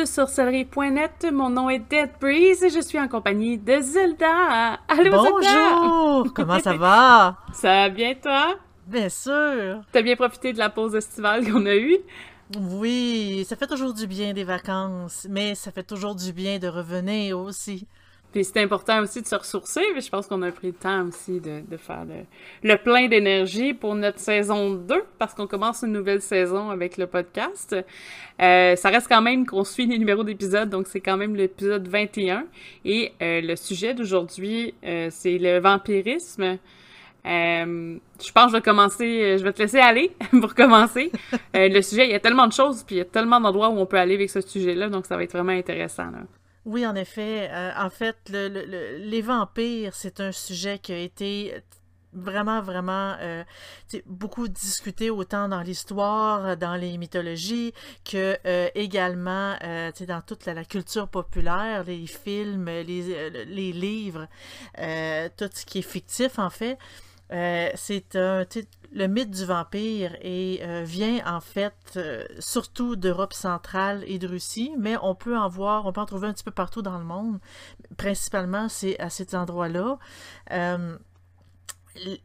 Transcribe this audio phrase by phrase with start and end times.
[0.00, 1.26] de sorcellerie.net.
[1.30, 4.78] Mon nom est Dead Breeze et je suis en compagnie de Zelda.
[4.88, 6.32] Allô, Bonjour!
[6.34, 7.36] Comment ça va?
[7.52, 8.56] Ça va bien, toi?
[8.86, 9.82] Bien sûr!
[9.92, 11.98] T'as bien profité de la pause estivale qu'on a eue?
[12.58, 16.68] Oui, ça fait toujours du bien des vacances, mais ça fait toujours du bien de
[16.68, 17.86] revenir aussi.
[18.32, 21.06] Puis c'est important aussi de se ressourcer, mais je pense qu'on a pris le temps
[21.08, 25.82] aussi de, de faire le, le plein d'énergie pour notre saison 2, parce qu'on commence
[25.82, 27.74] une nouvelle saison avec le podcast.
[28.40, 31.88] Euh, ça reste quand même qu'on suit les numéros d'épisodes, donc c'est quand même l'épisode
[31.88, 32.44] 21.
[32.84, 36.58] Et euh, le sujet d'aujourd'hui, euh, c'est le vampirisme.
[37.26, 41.12] Euh, je pense que je vais commencer, je vais te laisser aller pour commencer.
[41.54, 43.68] Euh, le sujet, il y a tellement de choses, puis il y a tellement d'endroits
[43.68, 46.10] où on peut aller avec ce sujet-là, donc ça va être vraiment intéressant.
[46.10, 46.20] Là.
[46.70, 47.48] Oui, en effet.
[47.50, 51.52] Euh, en fait, le, le, le, les vampires, c'est un sujet qui a été
[52.12, 53.42] vraiment, vraiment euh,
[54.06, 59.56] beaucoup discuté autant dans l'histoire, dans les mythologies, que euh, également
[60.06, 64.28] dans toute la, la, culture populaire, les films, les, les livres,
[65.36, 66.78] tout ce qui est fictif en fait.
[67.30, 68.44] C'est un
[68.92, 74.26] le mythe du vampire et euh, vient en fait euh, surtout d'Europe centrale et de
[74.26, 76.98] Russie, mais on peut en voir, on peut en trouver un petit peu partout dans
[76.98, 77.38] le monde.
[77.96, 79.98] Principalement, c'est à ces endroits-là.
[80.50, 80.98] Euh,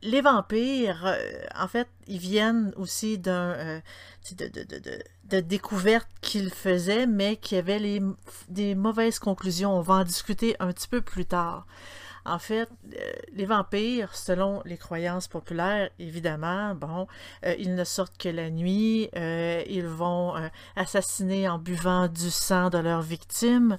[0.02, 1.18] les vampires,
[1.56, 3.82] en fait, ils viennent aussi d'un
[4.38, 8.02] de, de, découvertes qu'ils faisaient, mais qui avaient les,
[8.48, 9.76] des mauvaises conclusions.
[9.76, 11.66] On va en discuter un petit peu plus tard.
[12.26, 17.06] En fait, euh, les vampires, selon les croyances populaires, évidemment, bon,
[17.46, 20.34] euh, ils ne sortent que la nuit, euh, ils vont
[20.76, 23.78] assassiner en buvant du sang de leurs victimes,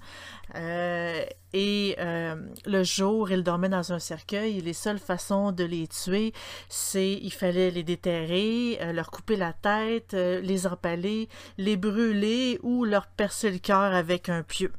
[0.54, 6.32] et le jour, ils dormaient dans un cercueil, et les seules façons de les tuer,
[6.68, 11.28] c'est il fallait les déterrer, leur couper la tête, les empaler,
[11.58, 14.72] les brûler ou leur percer le cœur avec un pieu.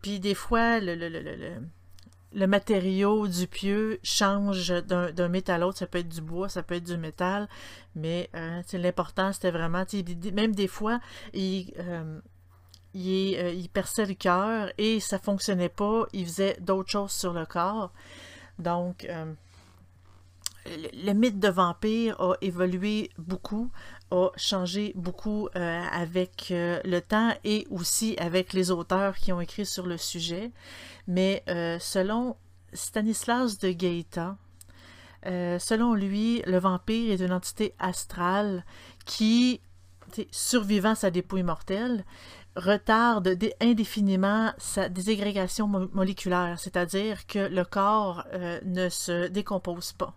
[0.00, 1.54] puis des fois, le, le, le
[2.32, 5.78] le matériau du pieu change d'un métal à l'autre.
[5.78, 7.48] Ça peut être du bois, ça peut être du métal,
[7.94, 9.84] mais euh, l'important, c'était vraiment,
[10.32, 11.00] même des fois,
[11.32, 12.20] il, euh,
[12.96, 16.06] euh, il, perçait le cœur et ça fonctionnait pas.
[16.12, 17.92] Il faisait d'autres choses sur le corps.
[18.58, 19.06] Donc,
[20.66, 23.70] le, mythe de vampire a évolué beaucoup,
[24.10, 29.86] a changé beaucoup avec le temps et aussi avec les auteurs qui ont écrit sur
[29.86, 30.50] le sujet.
[31.08, 32.36] Mais euh, selon
[32.74, 34.36] Stanislas de Gaeta,
[35.26, 38.64] euh, selon lui, le vampire est une entité astrale
[39.06, 39.60] qui,
[40.30, 42.04] survivant sa dépouille mortelle,
[42.56, 50.14] retarde indéfiniment sa désagrégation mo moléculaire, c'est-à-dire que le corps euh, ne se décompose pas.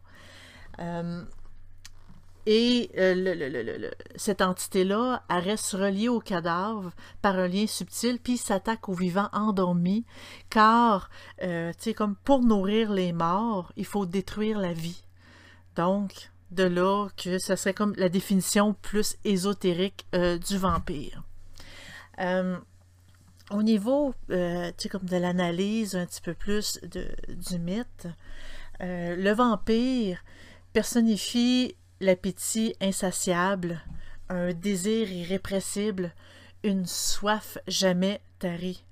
[2.48, 6.92] Et euh, le, le, le, cette entité-là, elle reste reliée au cadavre
[7.22, 10.06] par un lien subtil, puis s'attaque aux vivants endormis,
[10.50, 11.10] car,
[11.44, 15.04] euh, tu sais, comme pour nourrir les morts, il faut détruire la vie.
[15.76, 21.24] Donc, de là que ça serait comme la définition plus ésotérique euh, du vampire.
[22.20, 22.58] Euh,
[23.52, 24.36] au niveau, tu
[24.78, 28.08] sais, comme de l'analyse un petit peu plus de, du mythe,
[28.80, 30.24] le vampire
[30.74, 33.80] personnifie l'appétit insatiable,
[34.28, 36.12] un désir irrépressible,
[36.64, 38.84] une soif jamais tarie.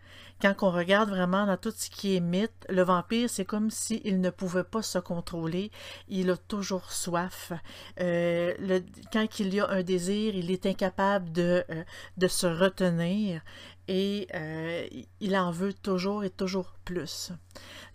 [0.42, 4.00] Quand on regarde vraiment dans tout ce qui est mythe, le vampire, c'est comme s'il
[4.06, 5.70] il ne pouvait pas se contrôler.
[6.08, 7.52] Il a toujours soif.
[8.00, 8.80] Euh,
[9.12, 11.84] quand il y a un désir, il est incapable de, euh,
[12.16, 13.42] de se retenir
[13.90, 14.88] et euh,
[15.20, 17.32] il en veut toujours et toujours plus.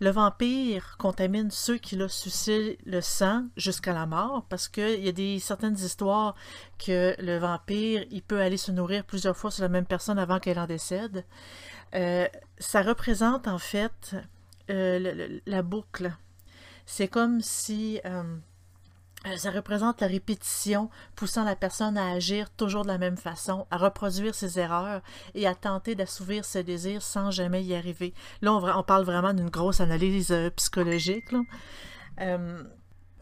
[0.01, 5.07] Le vampire contamine ceux qui l'ont sucé le sang jusqu'à la mort parce qu'il y
[5.07, 6.35] a des certaines histoires
[6.85, 10.39] que le vampire il peut aller se nourrir plusieurs fois sur la même personne avant
[10.39, 11.23] qu'elle en décède.
[11.93, 12.27] Euh,
[12.59, 14.17] ça représente en fait
[14.69, 16.11] euh, le, le, la boucle.
[16.85, 18.01] C'est comme si
[19.37, 23.77] ça représente la répétition poussant la personne à agir toujours de la même façon, à
[23.77, 25.01] reproduire ses erreurs
[25.33, 28.13] et à tenter d'assouvir ses désirs sans jamais y arriver.
[28.41, 31.33] Là, on, parle vraiment d'une grosse analyse euh, psychologique.
[32.21, 32.63] Euh,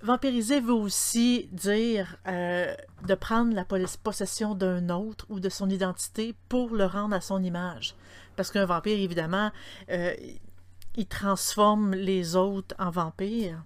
[0.03, 2.75] vampiriser veut aussi dire euh,
[3.07, 7.41] de prendre la possession d'un autre ou de son identité pour le rendre à son
[7.41, 7.95] image?
[8.35, 9.51] Parce qu'un vampire, évidemment,
[9.89, 10.13] euh,
[10.95, 13.63] il transforme les autres en vampires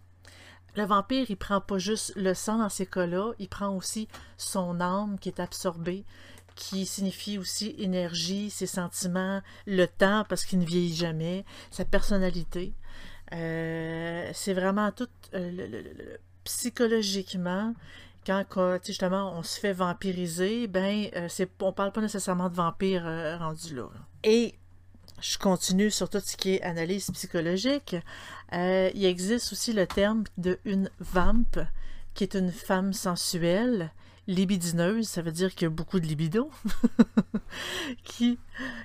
[0.75, 4.79] le vampire, il prend pas juste le sang dans ces cas-là, il prend aussi son
[4.79, 6.05] âme qui est absorbée,
[6.55, 12.73] qui signifie aussi énergie, ses sentiments, le temps, parce qu'il ne vieillit jamais, sa personnalité.
[13.33, 17.73] Euh, c'est vraiment tout euh, psychologiquement
[18.49, 21.27] quand justement on se fait vampiriser, ben euh,
[21.61, 23.87] on parle pas nécessairement de vampire euh, rendu là.
[25.21, 27.95] Je continue sur tout ce qui est analyse psychologique.
[28.53, 31.67] Euh, il existe aussi le terme de une vamp,
[32.13, 33.91] qui est une femme sensuelle
[34.27, 36.51] libidineuse, ça veut dire qu'il y a beaucoup de libido,
[38.03, 38.37] qui,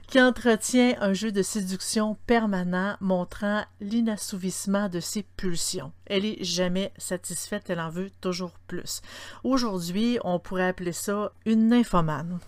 [0.06, 5.92] qui entretient un jeu de séduction permanent montrant l'inassouvissement de ses pulsions.
[6.06, 9.02] Elle est jamais satisfaite, elle en veut toujours plus.
[9.42, 12.38] Aujourd'hui, on pourrait appeler ça une nymphomane.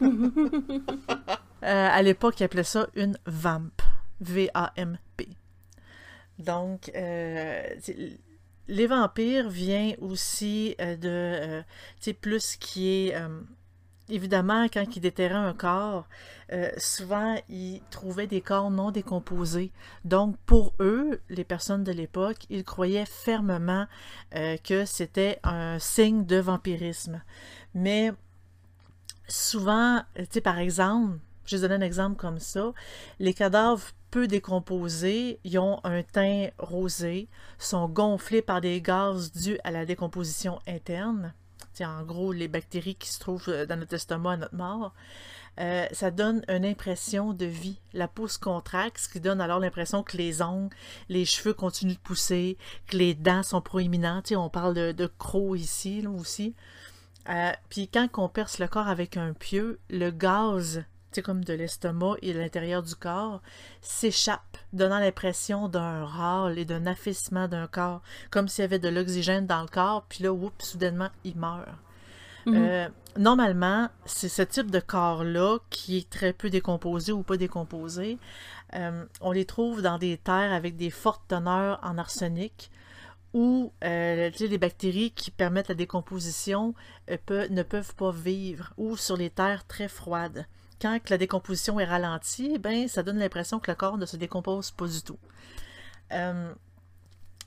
[1.62, 3.70] Euh, à l'époque, ils appelaient ça une vamp.
[4.20, 5.28] V-A-M-P.
[6.38, 7.62] Donc, euh,
[8.68, 11.64] les vampires vient aussi euh, de,
[12.00, 13.16] tu plus qui est,
[14.08, 16.06] évidemment, quand ils déterraient un corps,
[16.76, 19.72] souvent, ils trouvaient des corps non décomposés.
[20.04, 23.86] Donc, pour eux, les personnes de l'époque, ils croyaient fermement
[24.32, 27.22] que c'était un signe de vampirisme.
[27.74, 28.12] Mais,
[29.26, 32.72] souvent, tu sais, par exemple, je vais donner un exemple comme ça,
[33.18, 37.28] les cadavres peu décomposés, ils ont un teint rosé,
[37.58, 41.32] sont gonflés par des gaz dus à la décomposition interne.
[41.72, 44.92] C'est en gros les bactéries qui se trouvent euh, dans notre estomac à notre mort.
[45.60, 47.78] Euh, ça donne une impression de vie.
[47.92, 50.74] La peau se contracte, ce qui donne alors l'impression que les ongles,
[51.08, 52.56] les cheveux continuent de pousser,
[52.86, 54.32] que les dents sont proéminentes.
[54.32, 56.54] on parle de, de crocs ici là, aussi.
[57.28, 60.84] Euh, puis quand on perce le corps avec un pieu, le gaz
[61.20, 63.42] comme de l'estomac et de l'intérieur du corps,
[63.80, 68.00] s'échappe, donnant l'impression d'un râle et d'un affaissement d'un corps,
[68.30, 71.68] comme s'il y avait de l'oxygène dans le corps, puis là, oups, soudainement, il meurt.
[72.46, 72.54] Mhm.
[72.56, 78.18] Euh, normalement, c'est ce type de corps-là qui est très peu décomposé ou pas décomposé.
[78.74, 82.70] Euh, on les trouve dans des terres avec des fortes teneurs en arsenic
[83.34, 86.74] où euh, les bactéries qui permettent la décomposition
[87.08, 90.46] ne peuvent pas vivre, ou sur les terres très froides
[90.82, 94.72] quand la décomposition est ralentie, ben, ça donne l'impression que le corps ne se décompose
[94.72, 95.18] pas du tout.
[96.12, 96.52] Euh,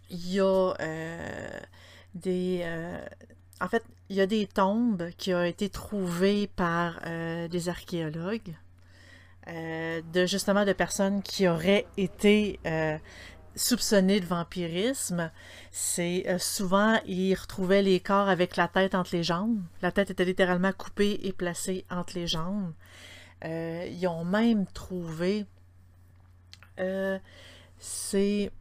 [0.10, 1.60] il y a euh,
[2.14, 2.62] des.
[2.64, 3.06] Euh,
[3.60, 7.02] en fait, il y a des tombes qui ont été trouvées par
[7.50, 8.54] des archéologues
[9.48, 12.60] de justement de personnes qui auraient été
[13.56, 15.32] soupçonnées de vampirisme.
[15.72, 19.62] C'est souvent ils retrouvaient les corps avec la tête entre les jambes.
[19.82, 22.74] La tête était littéralement coupée et placée entre les jambes.
[23.46, 25.46] Euh, ils ont même trouvé.
[26.80, 27.20] Euh,
[27.78, 28.52] c'est.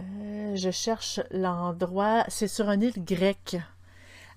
[0.00, 2.24] Euh, je cherche l'endroit.
[2.28, 3.56] C'est sur une île grecque.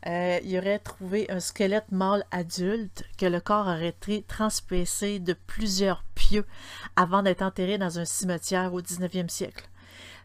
[0.05, 6.03] il aurait trouvé un squelette mâle adulte que le corps aurait été transpercé de plusieurs
[6.13, 6.45] pieux
[6.95, 9.67] avant d'être enterré dans un cimetière au 19e siècle.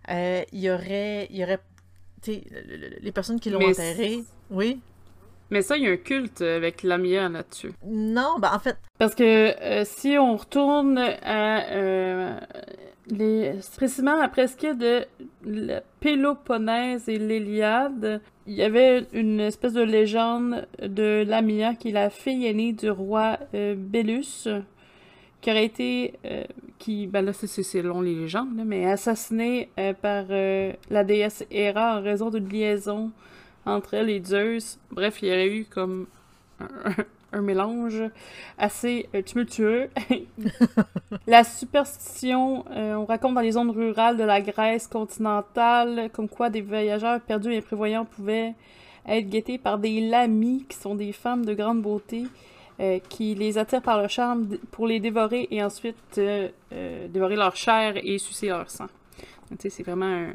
[0.09, 1.61] il y aurait, il y aurait
[2.27, 4.81] les personnes qui l'ont enterré, oui?
[5.51, 7.73] Mais ça, il y a un culte avec Lamia là-dessus.
[7.85, 8.77] Non, ben en fait.
[8.99, 9.25] Parce que
[9.61, 11.65] euh, si on retourne à.
[11.73, 12.39] Euh,
[13.09, 15.05] les, précisément après ce qu'il y a de
[15.45, 21.93] la Péloponnèse et l'Iliade, il y avait une espèce de légende de Lamia, qui est
[21.93, 24.47] la fille aînée du roi euh, Bélus,
[25.41, 26.15] qui aurait été.
[26.79, 29.71] qui, ben là, c'est selon les légendes, mais assassinée
[30.03, 33.11] par la déesse Héra en raison d'une liaison
[33.71, 34.79] entre elle et Zeus.
[34.91, 36.07] Bref, il y aurait eu comme
[37.33, 38.03] un, mélange
[38.59, 39.89] assez euh, tumultueux.
[41.27, 46.51] la superstition, euh, on raconte dans les zones rurales de la Grèce continentale, comme quoi
[46.51, 48.55] des voyageurs perdus et imprévoyants pouvaient
[49.07, 52.25] être guettés par des lamies, qui sont des femmes de grande beauté,
[52.81, 56.21] euh, qui les attirent par leur charme pour les dévorer et ensuite
[57.09, 58.87] dévorer leur chair et sucer leur sang.
[59.59, 60.33] C'est vraiment un,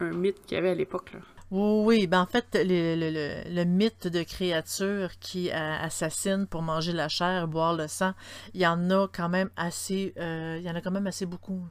[0.00, 1.12] un mythe qu'il y avait à l'époque.
[1.50, 7.48] Oui, ben en fait, le, mythe de créatures qui euh, assassinent pour manger la chair,
[7.48, 8.12] boire le sang,
[8.52, 11.24] il y en a quand même assez, euh, il y en a quand même assez
[11.24, 11.66] beaucoup.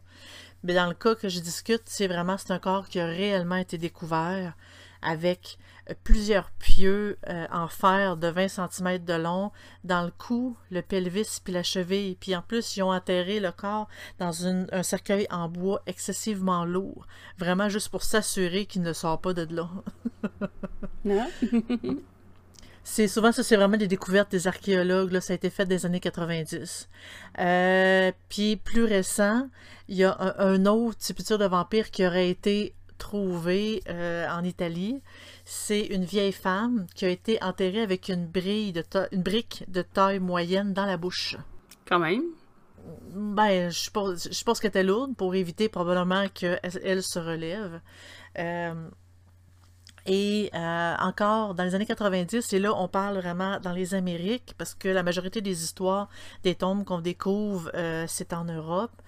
[0.63, 3.57] Mais dans le cas que je discute, c'est vraiment c'est un corps qui a réellement
[3.57, 4.55] été découvert
[5.03, 5.59] avec
[6.03, 9.51] plusieurs pieux euh, en fer de 20 cm de long
[9.83, 12.15] dans le cou, le pelvis puis la cheville.
[12.19, 13.87] Puis en plus, ils ont enterré le corps
[14.19, 17.07] dans un cercueil en bois excessivement lourd.
[17.37, 19.69] Vraiment juste pour s'assurer qu'il ne sort pas de là.
[22.83, 25.11] c'est souvent ça, c'est vraiment des découvertes des archéologues.
[25.11, 26.89] Là, ça a été fait des années 90.
[27.39, 29.49] Euh, puis plus récent,
[29.87, 34.43] il y a un, un autre sépulture de vampire qui aurait été trouvé euh, en
[34.43, 35.01] Italie.
[35.49, 39.81] C'est une vieille femme qui a été enterrée avec une, brille de une brique de
[39.81, 41.37] taille moyenne dans la bouche.
[41.87, 42.23] Quand même.
[43.13, 47.79] Ben, je pense, je pense qu'elle était lourde pour éviter probablement qu'elle elle se relève.
[48.37, 48.89] Euh,
[50.05, 54.53] Et euh, encore dans les années 90, et là on parle vraiment dans les Amériques,
[54.57, 56.09] parce que la majorité des histoires
[56.43, 59.01] des tombes qu'on découvre, euh, c'est en Europe.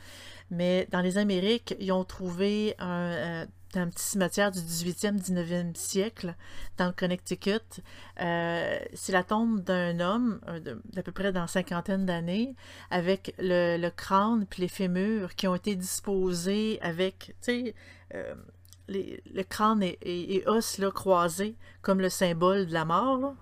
[0.51, 3.45] Mais dans les Amériques, ils ont trouvé un,
[3.75, 6.35] euh, un petit cimetière du 18e, 19e siècle
[6.77, 7.81] dans le Connecticut.
[8.17, 10.39] c'est la tombe d'un homme
[10.93, 12.55] d'à peu près dans cinquantaine d'années
[12.89, 17.75] avec le, le, crâne puis les fémurs qui ont été disposés avec, tu sais,
[18.89, 23.35] le crâne et, os là, croisés comme le symbole de la mort,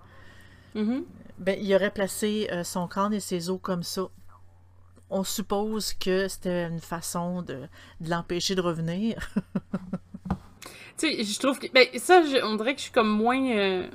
[0.74, 1.04] mm-hmm.
[1.38, 4.08] ben, il aurait placé euh, son crâne et ses os comme ça.
[5.10, 7.66] On suppose que c'était une façon de,
[8.00, 9.30] l'empêcher de revenir.
[10.98, 11.66] tu sais, je trouve que.
[11.72, 13.40] Ben, ça, on dirait que je suis comme moins.
[13.50, 13.86] Euh,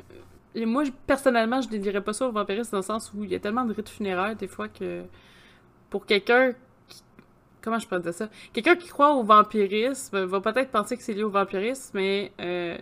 [0.56, 3.36] moi, personnellement, je ne dirais pas ça au vampirisme dans le sens où il y
[3.36, 5.04] a tellement de rites funéraires des fois que
[5.90, 6.54] pour quelqu'un
[7.64, 8.30] comment je peux dire ça?
[8.52, 12.78] Quelqu'un qui croit au vampirisme va peut-être penser que c'est lié au vampirisme, mais euh,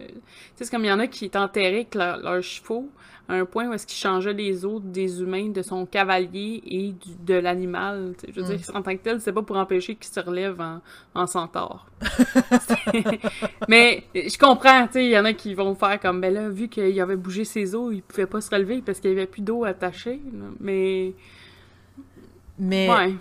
[0.55, 2.89] c'est comme il y en a qui est enterré avec leurs chevaux
[3.29, 6.93] à un point où est-ce qu'ils changeaient les os des humains de son cavalier et
[7.23, 8.13] de l'animal.
[8.27, 8.77] Je veux dire, mm.
[8.77, 10.81] en tant que tel, c'est pas pour empêcher qu'il se relève en,
[11.13, 11.85] en centaure.
[13.69, 16.49] mais je comprends, tu sais, il y en a qui vont faire comme, ben là,
[16.49, 19.27] vu qu'il avait bougé ses os, il pouvait pas se relever parce qu'il y avait
[19.27, 20.19] plus d'eau attachée.
[20.59, 21.13] Mais...
[22.57, 22.89] Mais...
[22.89, 23.13] Ouais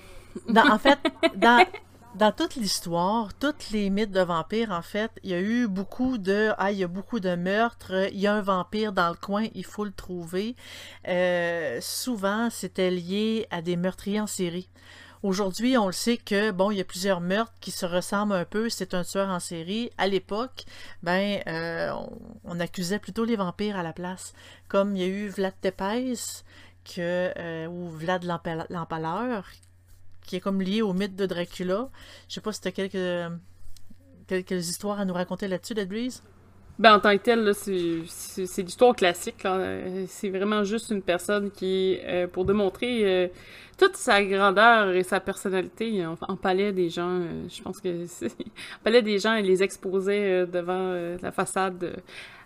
[0.57, 0.99] en fait,
[1.37, 6.19] dans, toute l'histoire, toutes les mythes de vampires, en fait, il y a eu beaucoup
[6.19, 9.17] de ah, il y a beaucoup de meurtres, il y a un vampire dans le
[9.17, 10.57] coin, il faut le trouver.
[11.09, 14.69] Euh, souvent, c'était lié à des meurtriers en série.
[15.23, 18.47] Aujourd'hui, on le sait que bon, il y a plusieurs meurtres qui se ressemblent un
[18.47, 18.71] peu.
[18.71, 19.91] C'est un tueur en série.
[19.99, 20.65] À l'époque,
[21.03, 21.93] ben, euh,
[22.45, 24.33] on, accusait plutôt les vampires à la place.
[24.69, 26.43] Comme il y a eu Vlad Tepes,
[26.99, 29.45] euh, ou Vlad l'Empaleur,
[30.31, 31.89] qui est comme lié au mythe de Dracula.
[32.29, 33.33] Je sais pas si tu as quelques,
[34.29, 36.23] quelques histoires à nous raconter là-dessus, Dead Breeze?
[36.79, 39.45] Ben, en tant que tel, c'est l'histoire classique.
[40.07, 43.29] C'est vraiment juste une personne qui, euh, pour démontrer euh,
[43.77, 47.19] toute sa grandeur et sa personnalité, en, palais des gens.
[47.21, 48.07] Euh, je pense que
[48.85, 52.01] palais des gens et les exposait devant la façade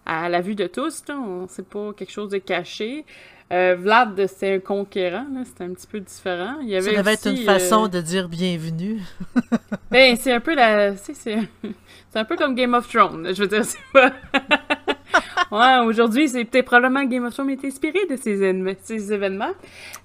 [0.07, 1.03] à la vue de tous.
[1.49, 3.05] C'est pas quelque chose de caché.
[3.53, 6.57] Euh, Vlad, c'est un conquérant, c'était un petit peu différent.
[6.63, 9.01] Il y avait Ça devait être une façon euh, de dire bienvenue.
[9.91, 10.97] ben, c'est un peu la.
[12.15, 14.13] C'est un peu comme Game of Thrones, je veux dire, c'est pas.
[15.51, 19.51] ouais, aujourd'hui, c'est peut-être probablement Game of Thrones est inspiré de ces, ces événements.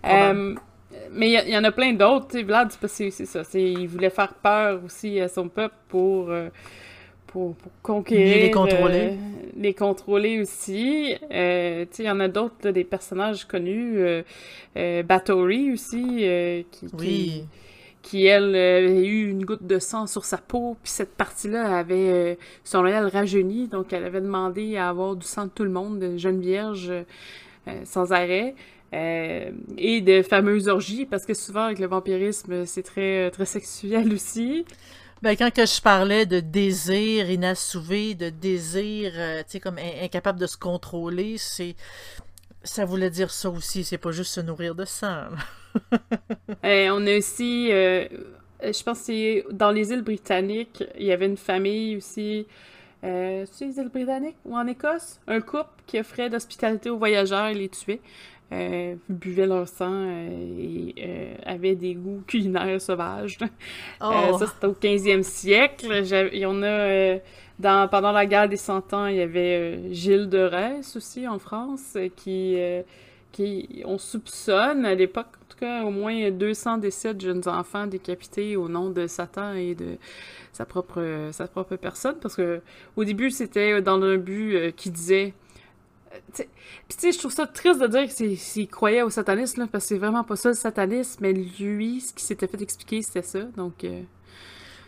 [0.08, 0.56] Euh,
[1.12, 3.44] mais il y, en a plein d'autres, Vlad, c'est ça.
[3.54, 6.32] Il voulait faire peur aussi à son peuple pour
[7.30, 8.44] pour, conquérir.
[8.44, 9.10] les contrôler.
[9.12, 9.16] Euh,
[9.56, 11.16] les contrôler aussi.
[11.32, 13.98] Euh, il y en a d'autres, des personnages connus.
[14.00, 14.24] Euh,
[14.78, 16.26] euh Bathory aussi,
[16.72, 17.44] qui, oui.
[18.02, 22.38] qui, elle, a eu une goutte de sang sur sa peau, puis cette partie-là avait
[22.64, 26.00] son réel rajeuni, donc elle avait demandé à avoir du sang de tout le monde,
[26.00, 26.92] de jeune vierge,
[27.84, 28.56] sans arrêt.
[28.94, 34.66] et de fameuses orgies, parce que souvent avec le vampirisme, c'est très, très sexuel aussi.
[35.22, 40.40] Ben, quand que je parlais de désir inassouvi, de désir, euh, tu sais, comme incapable
[40.40, 41.76] de se contrôler, c'est.
[42.64, 45.26] Ça voulait dire ça aussi, c'est pas juste se nourrir de sang.
[46.66, 47.70] Euh, on a aussi.
[47.72, 48.08] Euh,
[48.62, 52.48] je pense que dans les îles britanniques, il y avait une famille aussi.
[53.04, 57.54] Euh, les îles britanniques ou en Écosse, un couple qui offrait d'hospitalité aux voyageurs et
[57.54, 58.02] les tuait
[58.52, 63.38] euh, buvaient leur sang euh, et euh, avaient des goûts culinaires sauvages.
[64.02, 64.38] Oh.
[64.40, 65.88] ça, c'était au 15e siècle.
[66.32, 67.18] Il y en a...
[67.60, 71.38] dans, pendant la guerre des Cent Ans, il y avait Gilles de Retz aussi en
[71.38, 72.58] France qui,
[73.34, 73.84] qui...
[73.86, 78.56] On soupçonne à l'époque, en tout cas, au moins 200 décès de jeunes enfants décapités
[78.56, 79.98] au nom de Satan et de
[80.54, 82.16] sa propre, sa propre personne.
[82.22, 82.62] Parce que
[82.96, 85.34] au début, c'était dans un but qui disait
[86.34, 86.46] puis
[86.90, 89.98] tu sais, je trouve ça triste de dire qu'il croyait au satanisme, parce que c'est
[89.98, 93.84] vraiment pas ça le satanisme, mais lui, ce qui s'était fait expliquer, c'était ça, donc...
[93.84, 94.02] Euh,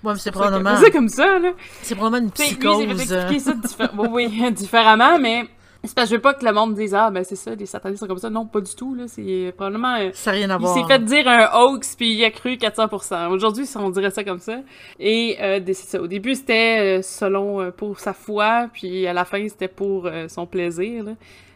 [0.04, 0.78] ouais, mais c'est probablement...
[0.78, 1.54] C'est comme ça, là.
[1.84, 2.86] C'est probablement une psychose.
[2.86, 5.48] Lui, il fait expliquer ça oui, différemment, mais
[5.84, 7.66] c'est parce que je veux pas que le monde dise Ah, ben c'est ça, les
[7.66, 8.30] satanistes sont comme ça.
[8.30, 9.06] Non, pas du tout, là.
[9.08, 9.96] C'est probablement.
[9.96, 10.78] Euh, ça n'a rien à voir.
[10.78, 13.30] Il s'est fait dire un hoax, puis il a cru 400%.
[13.30, 14.60] Aujourd'hui, on dirait ça comme ça.
[15.00, 16.02] Et euh, c'est ça.
[16.02, 20.08] Au début, c'était euh, selon euh, pour sa foi, puis à la fin, c'était pour
[20.28, 21.12] son plaisir, là,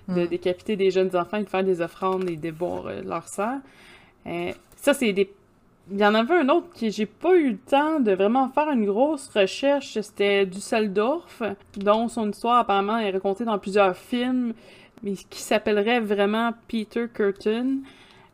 [0.07, 0.27] de hmm.
[0.27, 3.59] décapiter des jeunes enfants et de faire des offrandes et de boire leur sang.
[4.75, 5.29] ça, c'est des
[5.91, 8.69] il y en avait un autre qui j'ai pas eu le temps de vraiment faire
[8.69, 9.99] une grosse recherche.
[9.99, 11.43] C'était Dusseldorf,
[11.77, 14.53] dont son histoire apparemment est racontée dans plusieurs films,
[15.03, 17.77] mais qui s'appellerait vraiment Peter Curtin.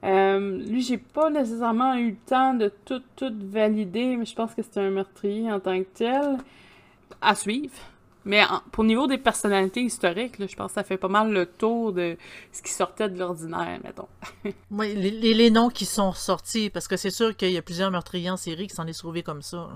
[0.03, 4.55] Euh, lui, j'ai pas nécessairement eu le temps de tout, tout valider, mais je pense
[4.55, 6.37] que c'était un meurtrier en tant que tel.
[7.21, 7.73] À suivre.
[8.23, 11.91] Mais pour niveau des personnalités historiques, je pense que ça fait pas mal le tour
[11.91, 12.17] de
[12.51, 14.07] ce qui sortait de l'ordinaire, mettons.
[14.71, 18.29] oui, les, noms qui sont sortis, parce que c'est sûr qu'il y a plusieurs meurtriers
[18.29, 19.69] en série qui s'en est sauvé comme ça.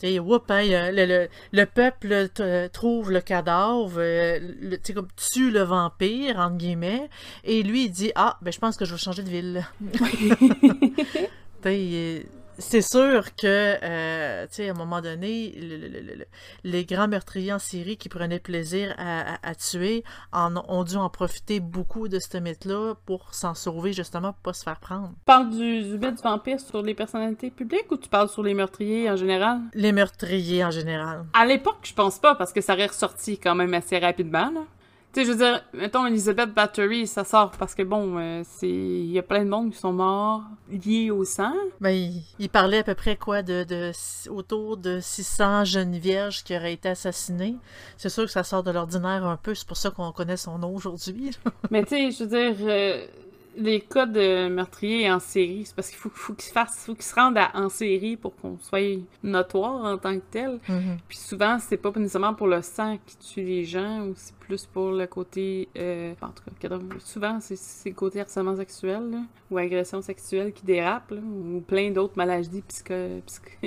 [0.00, 2.28] Tu sais, hein, le, le, peuple
[2.70, 7.08] trouve le cadavre, euh, le, comme tue le vampire, entre guillemets,
[7.44, 9.66] et lui, il dit Ah, ben je pense que je vais changer de ville.
[12.58, 15.54] c'est sûr que, euh, tu sais, à un moment donné,
[16.64, 21.60] les grands meurtriers en série qui prenaient plaisir à, tuer en, ont dû en profiter
[21.60, 25.08] beaucoup de ce mythe-là pour s'en sauver, justement, pour pas se faire prendre.
[25.08, 28.42] Tu parles du, du mythe du vampire sur les personnalités publiques ou tu parles sur
[28.42, 29.60] les meurtriers en général?
[29.74, 31.26] Les meurtriers en général.
[31.32, 34.62] À l'époque, je pense pas, parce que ça aurait ressorti quand même assez rapidement, là.
[35.16, 38.68] Tu sais, je veux dire, mettons, Elizabeth Battery, ça sort parce que, bon, euh, c'est...
[38.68, 41.54] Il y a plein de monde qui sont morts liés au sang.
[41.80, 43.92] Ben, il, parlait à peu près, quoi, de, de,
[44.28, 47.56] autour de 600 jeunes vierges qui auraient été assassinées.
[47.96, 50.58] C'est sûr que ça sort de l'ordinaire un peu, c'est pour ça qu'on connaît son
[50.58, 51.30] nom aujourd'hui.
[51.70, 52.66] Mais tu sais, je veux dire...
[52.68, 53.06] Euh,
[53.56, 57.04] les cas de meurtriers en série, c'est parce qu'il faut, faut qu'ils fassent, faut qu'ils
[57.04, 60.58] se rendent en série pour qu'on soit notoire en tant que tel.
[60.68, 60.98] Mm-hmm.
[61.08, 64.66] Puis souvent, c'est pas nécessairement pour le sang qui tue les gens, ou c'est plus
[64.66, 66.68] pour le côté, euh, en tout cas,
[67.00, 69.02] souvent c'est le côté harcèlement sexuel
[69.50, 72.94] ou agression sexuelle qui dérape, ou plein d'autres maladies psycho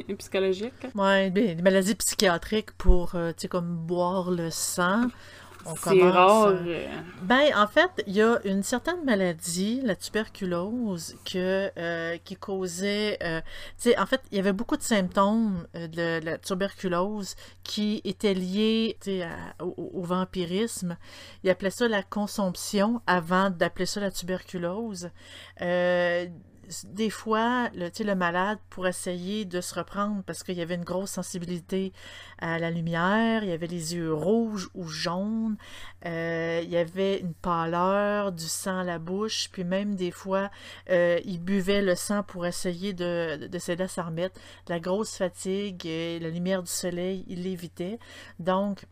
[0.17, 0.73] psychologiques.
[0.95, 5.07] Ouais, des, maladies psychiatriques pour, euh, tu sais, comme boire le sang.
[5.75, 6.53] C'est rare.
[6.65, 6.87] Euh,
[7.23, 13.17] ben, en fait, il y a une certaine maladie, la tuberculose, que, euh, qui causait.
[13.23, 13.41] Euh,
[13.77, 18.33] tu sais, en fait, il y avait beaucoup de symptômes de, la tuberculose qui étaient
[18.33, 18.97] liés
[19.59, 20.97] au, au, vampirisme.
[21.43, 25.09] Ils appelaient ça la consomption avant d'appeler ça la tuberculose
[26.85, 30.83] des fois, le, le malade, pour essayer de se reprendre, parce qu'il y avait une
[30.83, 31.93] grosse sensibilité
[32.39, 35.57] à la lumière, il y avait les yeux rouges ou jaunes,
[36.05, 40.49] euh, il y avait une pâleur, du sang à la bouche, puis même des fois,
[40.89, 44.39] euh, il buvait le sang pour essayer de, de, s'aider s'en remettre.
[44.67, 47.99] La grosse fatigue, et la lumière du soleil, il l'évitait.
[48.39, 48.85] Donc,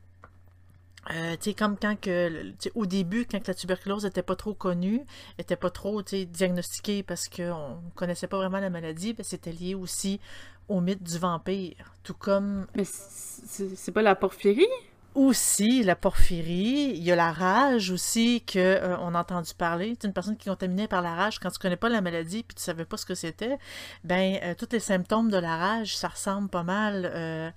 [1.12, 5.02] euh, comme quand que, au début, quand la tuberculose n'était pas trop connue,
[5.38, 9.76] n'était pas trop diagnostiquée parce qu'on ne connaissait pas vraiment la maladie, ben, c'était lié
[9.76, 10.20] aussi
[10.68, 11.94] au mythe du vampire.
[12.04, 12.68] Tout comme.
[12.76, 14.68] Mais c'est pas la porphyrie?
[15.16, 16.92] Aussi, la porphyrie.
[16.96, 19.98] Il y a la rage aussi qu'on euh, on a entendu parler.
[20.00, 21.40] C'est une personne qui est contaminée par la rage.
[21.40, 23.58] Quand tu connais pas la maladie puis tu savais pas ce que c'était,
[24.04, 27.54] ben, euh, tous les symptômes de la rage, ça ressemble pas mal.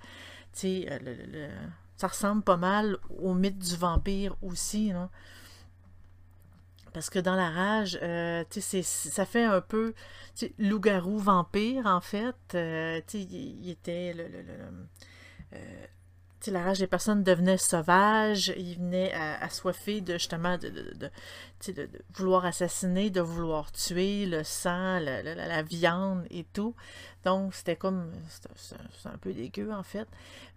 [0.53, 1.49] tu sais, le
[2.01, 4.91] ça ressemble pas mal au mythe du vampire aussi.
[6.93, 9.93] Parce que dans la rage, euh, ça fait un peu
[10.57, 12.35] loup-garou vampire, en fait.
[12.55, 14.23] Euh, il, était le,
[15.53, 15.85] euh,
[16.47, 23.11] la rage des personnes devenait sauvage, il venait assoiffé de justement de, de, vouloir assassiner,
[23.11, 26.73] de vouloir tuer, le sang, la, viande et tout.
[27.23, 28.11] Donc c'était comme
[28.55, 30.07] c'est un peu dégueu en fait.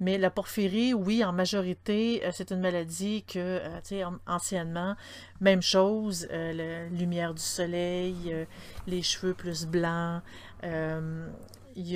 [0.01, 4.97] Mais la porphyrie, oui, en majorité, euh, c'est une maladie que, euh, tu sais, anciennement,
[5.41, 8.35] même chose, euh, la lumière du soleil,
[8.87, 10.23] les cheveux plus blancs,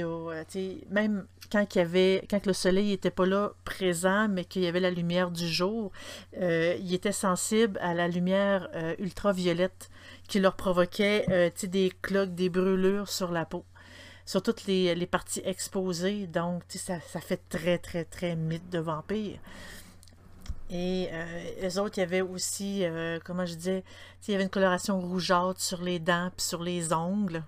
[0.02, 0.44] a,
[0.90, 5.30] même quand quand le soleil n'était pas là présent, mais qu'il y avait la lumière
[5.30, 5.92] du jour,
[6.40, 9.90] euh, ils étaient sensibles à la lumière euh, ultraviolette
[10.28, 13.64] qui leur provoquait euh, des cloques, des brûlures sur la peau,
[14.26, 16.26] sur toutes les, parties exposées.
[16.26, 19.38] Donc, ça, ça fait très, très, très mythe de vampire.
[20.70, 21.08] Et
[21.62, 22.84] les autres, il y avait aussi,
[23.24, 23.84] comment je disais,
[24.26, 27.42] il y avait une coloration rougeâtre sur les dents puis sur les ongles.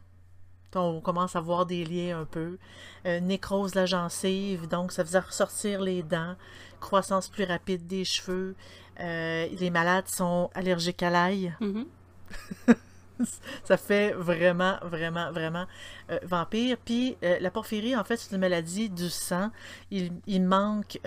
[0.74, 2.58] On commence à voir des liens un peu.
[3.06, 6.34] Euh, nécrose la gencive, donc ça faisait ressortir les dents.
[6.80, 8.54] Croissance plus rapide des cheveux.
[9.00, 11.54] Euh, les malades sont allergiques à l'ail.
[11.60, 12.76] Mm-hmm.
[13.64, 15.66] ça fait vraiment, vraiment, vraiment
[16.10, 16.76] euh, vampire.
[16.84, 19.50] Puis la porphyrie, en fait, c'est une maladie du sang.
[19.90, 20.98] Il, il manque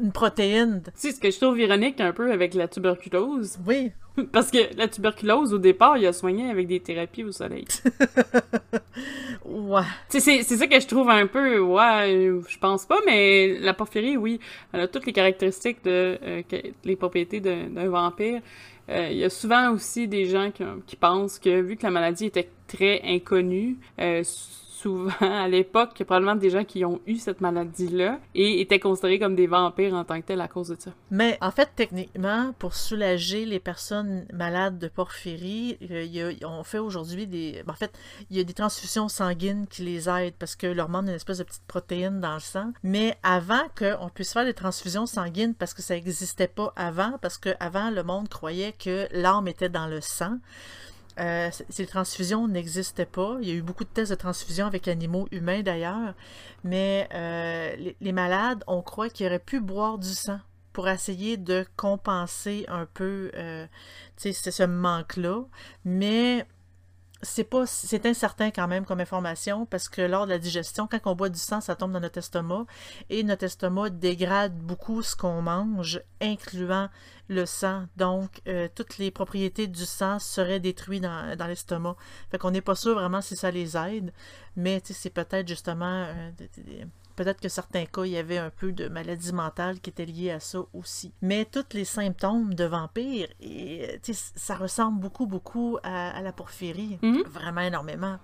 [0.00, 0.82] une protéine.
[0.94, 3.58] C'est ce que je trouve ironique un peu avec la tuberculose.
[3.66, 3.92] Oui.
[4.32, 7.64] Parce que la tuberculose, au départ, il a soigné avec des thérapies au soleil.
[9.44, 9.82] ouais.
[10.08, 14.40] C'est ça que je trouve un peu, ouais, je pense pas, mais la porphyrie, oui,
[14.72, 16.42] elle a toutes les caractéristiques de euh,
[16.84, 18.40] les propriétés d'un vampire.
[18.90, 21.90] Euh, il y a souvent aussi des gens qui, qui, pensent que vu que la
[21.90, 24.22] maladie était très inconnue, euh,
[24.84, 29.34] souvent à l'époque, probablement des gens qui ont eu cette maladie-là et étaient considérés comme
[29.34, 30.90] des vampires en tant que tels à cause de ça.
[31.10, 37.26] Mais en fait, techniquement, pour soulager les personnes malades de porphyrie, a, on fait aujourd'hui
[37.26, 37.62] des...
[37.66, 37.98] En fait,
[38.30, 41.38] il y a des transfusions sanguines qui les aident parce que leur manque une espèce
[41.38, 42.72] de petite protéine dans le sang.
[42.82, 47.38] Mais avant qu'on puisse faire des transfusions sanguines, parce que ça n'existait pas avant, parce
[47.38, 50.38] qu'avant, le monde croyait que l'âme était dans le sang,
[51.20, 53.36] euh, ces transfusions n'existaient pas.
[53.40, 56.14] Il y a eu beaucoup de tests de transfusion avec animaux humains d'ailleurs,
[56.64, 60.40] mais euh, les, malades, on croit qu'ils auraient pu boire du sang
[60.72, 63.66] pour essayer de compenser un peu euh,
[64.16, 65.44] ce manque-là.
[65.84, 66.46] Mais
[67.24, 70.98] c'est pas c'est incertain quand même comme information parce que lors de la digestion, quand
[71.06, 72.66] on boit du sang, ça tombe dans notre estomac
[73.08, 76.88] et notre estomac dégrade beaucoup ce qu'on mange, incluant
[77.28, 77.86] le sang.
[77.96, 81.96] Donc, euh, toutes les propriétés du sang seraient détruites dans, dans l'estomac.
[82.30, 84.12] Fait qu'on n'est pas sûr vraiment si ça les aide,
[84.56, 86.30] mais c'est peut-être justement euh,
[87.16, 90.32] Peut-être que certains cas, il y avait un peu de maladie mentale qui était liée
[90.32, 91.12] à ça aussi.
[91.22, 96.98] Mais tous les symptômes de vampire, et, ça ressemble beaucoup, beaucoup à, la porphyrie.
[97.02, 97.22] Mhm.
[97.28, 98.18] Vraiment énormément.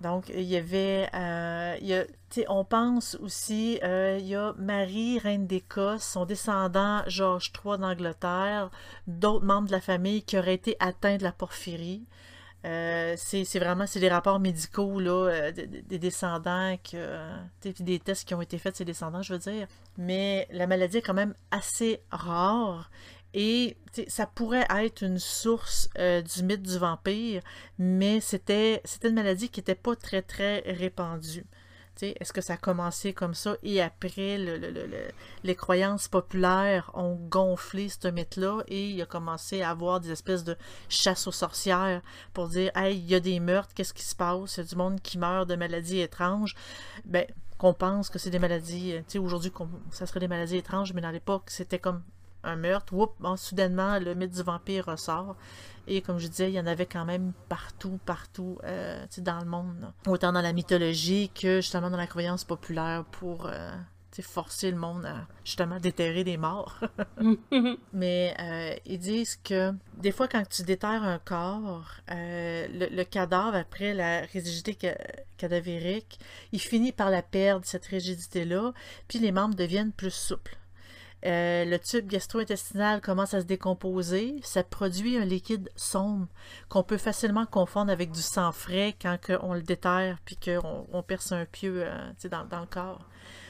[0.00, 1.08] Donc, il y avait.
[1.14, 2.04] Euh,
[2.48, 8.70] on pense aussi, euh, il y a Marie, reine d'Écosse, son descendant Georges III d'Angleterre,
[9.06, 12.04] d'autres membres de la famille qui auraient été atteints de la porphyrie.
[12.66, 17.18] Euh, c'est vraiment c'est des rapports médicaux là, des, descendants, que,
[17.80, 19.66] des tests qui ont été faits de ces descendants, je veux dire.
[19.98, 22.90] Mais la maladie est quand même assez rare
[23.34, 23.76] et
[24.08, 27.42] ça pourrait être une source euh, du mythe du vampire,
[27.78, 31.44] mais c'était une maladie qui n'était pas très très répandue.
[32.02, 34.38] Est-ce que ça a commencé comme ça et après
[35.42, 40.44] les croyances populaires ont gonflé ce mythe-là et il a commencé à avoir des espèces
[40.44, 40.56] de
[40.88, 42.00] chasse aux sorcières
[42.32, 44.56] pour dire Hey, il y a des meurtres, qu'est-ce qui se passe?
[44.56, 46.54] Il y a du monde qui meurt de maladies étranges.
[47.04, 47.26] Ben,
[47.58, 49.52] qu'on pense que c'est des maladies, tu sais, aujourd'hui,
[49.90, 52.02] ça serait des maladies étranges, mais dans l'époque, c'était comme
[52.44, 52.92] un meurtre.
[52.94, 55.36] Oups, soudainement, le mythe du vampire ressort.
[55.86, 59.46] Et comme je disais, il y en avait quand même partout, partout euh, dans le
[59.46, 59.92] monde.
[60.06, 63.72] Autant dans la mythologie que justement dans la croyance populaire pour euh,
[64.22, 66.78] forcer le monde à justement déterrer des morts.
[67.92, 73.94] Mais euh, ils disent que des fois, quand tu déterres un corps, le, cadavre, après
[73.94, 74.76] la rigidité
[75.38, 76.20] cadavérique,
[76.52, 78.74] il finit par la perdre, cette rigidité-là,
[79.08, 80.59] puis les membres deviennent plus souples.
[81.26, 84.36] Euh, le tube gastro-intestinal commence à se décomposer.
[84.42, 86.26] Ça produit un liquide sombre
[86.68, 91.02] qu'on peut facilement confondre avec du sang frais quand on le déterre puis qu'on on
[91.02, 93.06] perce un pieu euh, dans, le corps.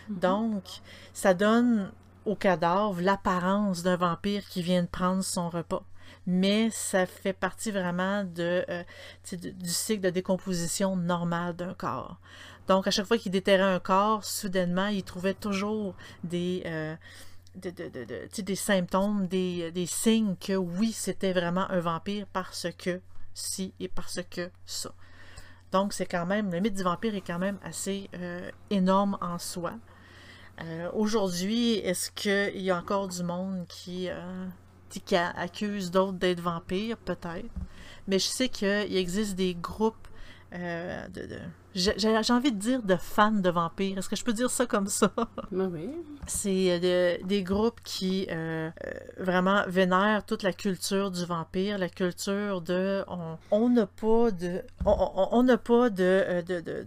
[0.09, 0.19] Mhm.
[0.19, 0.65] Donc,
[1.13, 1.93] ça donne
[2.27, 5.85] au cadavre l'apparence d'un vampire qui vient de prendre son repas.
[6.27, 8.83] Mais ça fait partie vraiment de, euh,
[9.33, 12.19] du cycle de décomposition normal d'un corps.
[12.67, 16.63] Donc, à chaque fois qu'il déterrait un corps, soudainement, il trouvait toujours des,
[17.57, 22.69] de, de, de, des symptômes, des, des, signes que oui, c'était vraiment un vampire parce
[22.79, 23.01] que
[23.35, 24.93] si et parce que ça.
[25.73, 29.39] Donc, c'est quand même, le mythe du vampire est quand même assez euh, énorme en
[29.39, 29.75] soi.
[30.63, 34.47] Euh, aujourd'hui, est-ce qu'il y a encore du monde qui, euh,
[34.89, 36.97] qui accuse d'autres d'être vampires?
[36.99, 37.49] Peut-être.
[38.09, 40.09] Mais je sais qu'il existe des groupes
[40.53, 41.39] de,
[41.75, 43.99] j'ai envie de dire de fans de vampires.
[43.99, 45.13] Est-ce que je peux dire ça comme ça?
[45.53, 45.89] Ben oui.
[46.27, 48.71] C'est euh, des groupes qui euh,
[49.19, 53.05] vraiment vénèrent toute la culture du vampire, la culture de
[53.51, 56.85] on n'a pas de on n'a pas de, de, de,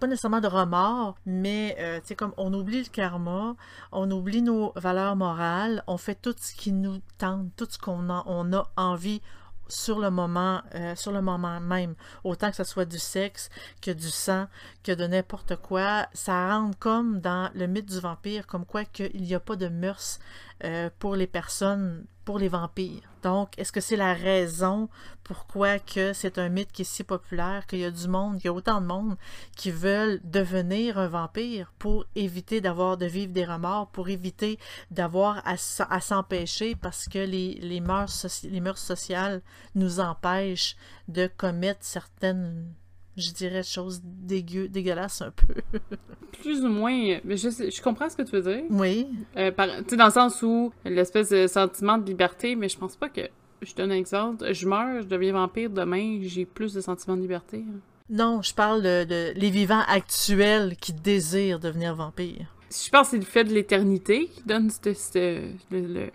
[0.00, 3.54] pas nécessairement de remords, mais c'est comme on oublie le karma,
[3.92, 8.08] on oublie nos valeurs morales, on fait tout ce qui nous tente, tout ce qu'on
[8.08, 9.20] on a envie,
[9.68, 13.50] sur le moment, euh, sur le moment même, autant que ce soit du sexe,
[13.82, 14.46] que du sang,
[14.82, 19.22] que de n'importe quoi, ça rentre comme dans le mythe du vampire, comme quoi qu'il
[19.22, 20.18] n'y a pas de mœurs
[20.64, 23.02] euh, pour les personnes, pour les vampires.
[23.22, 24.88] Donc, est-ce que c'est la raison
[25.22, 28.46] pourquoi que c'est un mythe qui est si populaire, qu'il y a du monde, qu'il
[28.46, 29.16] y a autant de monde
[29.56, 34.58] qui veulent devenir un vampire pour éviter d'avoir de vivre des remords, pour éviter
[34.90, 39.42] d'avoir à, s'empêcher parce que les, les, mœurs, les mœurs sociales
[39.74, 40.76] nous empêchent
[41.08, 42.72] de commettre certaines
[43.18, 45.54] je dirais, choses dégueu, dégueulasses un peu.
[46.40, 47.18] Plus ou moins.
[47.24, 48.64] Mais je, je comprends ce que tu veux dire.
[48.70, 49.08] Oui.
[49.36, 52.96] Euh, tu sais, dans le sens où l'espèce de sentiment de liberté, mais je pense
[52.96, 53.28] pas que.
[53.60, 54.52] Je donne un exemple.
[54.52, 57.64] Je meurs, je deviens vampire demain, j'ai plus de sentiment de liberté.
[57.68, 57.80] Hein.
[58.10, 62.46] Non, je parle de, les vivants actuels qui désirent devenir vampires.
[62.70, 66.10] Je pense que c'est le fait de l'éternité qui donne ce, le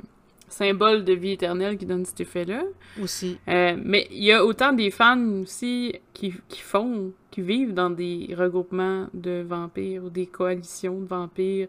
[0.53, 2.63] symbole de vie éternelle qui donne cet effet-là.
[3.01, 3.37] Aussi.
[3.47, 7.89] Euh, mais il y a autant des fans aussi qui, qui font, qui vivent dans
[7.89, 11.67] des regroupements de vampires ou des coalitions de vampires.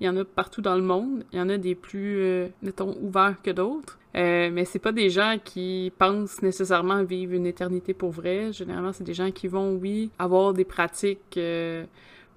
[0.00, 1.24] Il y en a partout dans le monde.
[1.32, 3.98] Il y en a des plus, euh, mettons, ouverts que d'autres.
[4.16, 8.52] Euh, mais c'est pas des gens qui pensent nécessairement vivre une éternité pour vrai.
[8.52, 11.84] Généralement, c'est des gens qui vont, oui, avoir des pratiques euh,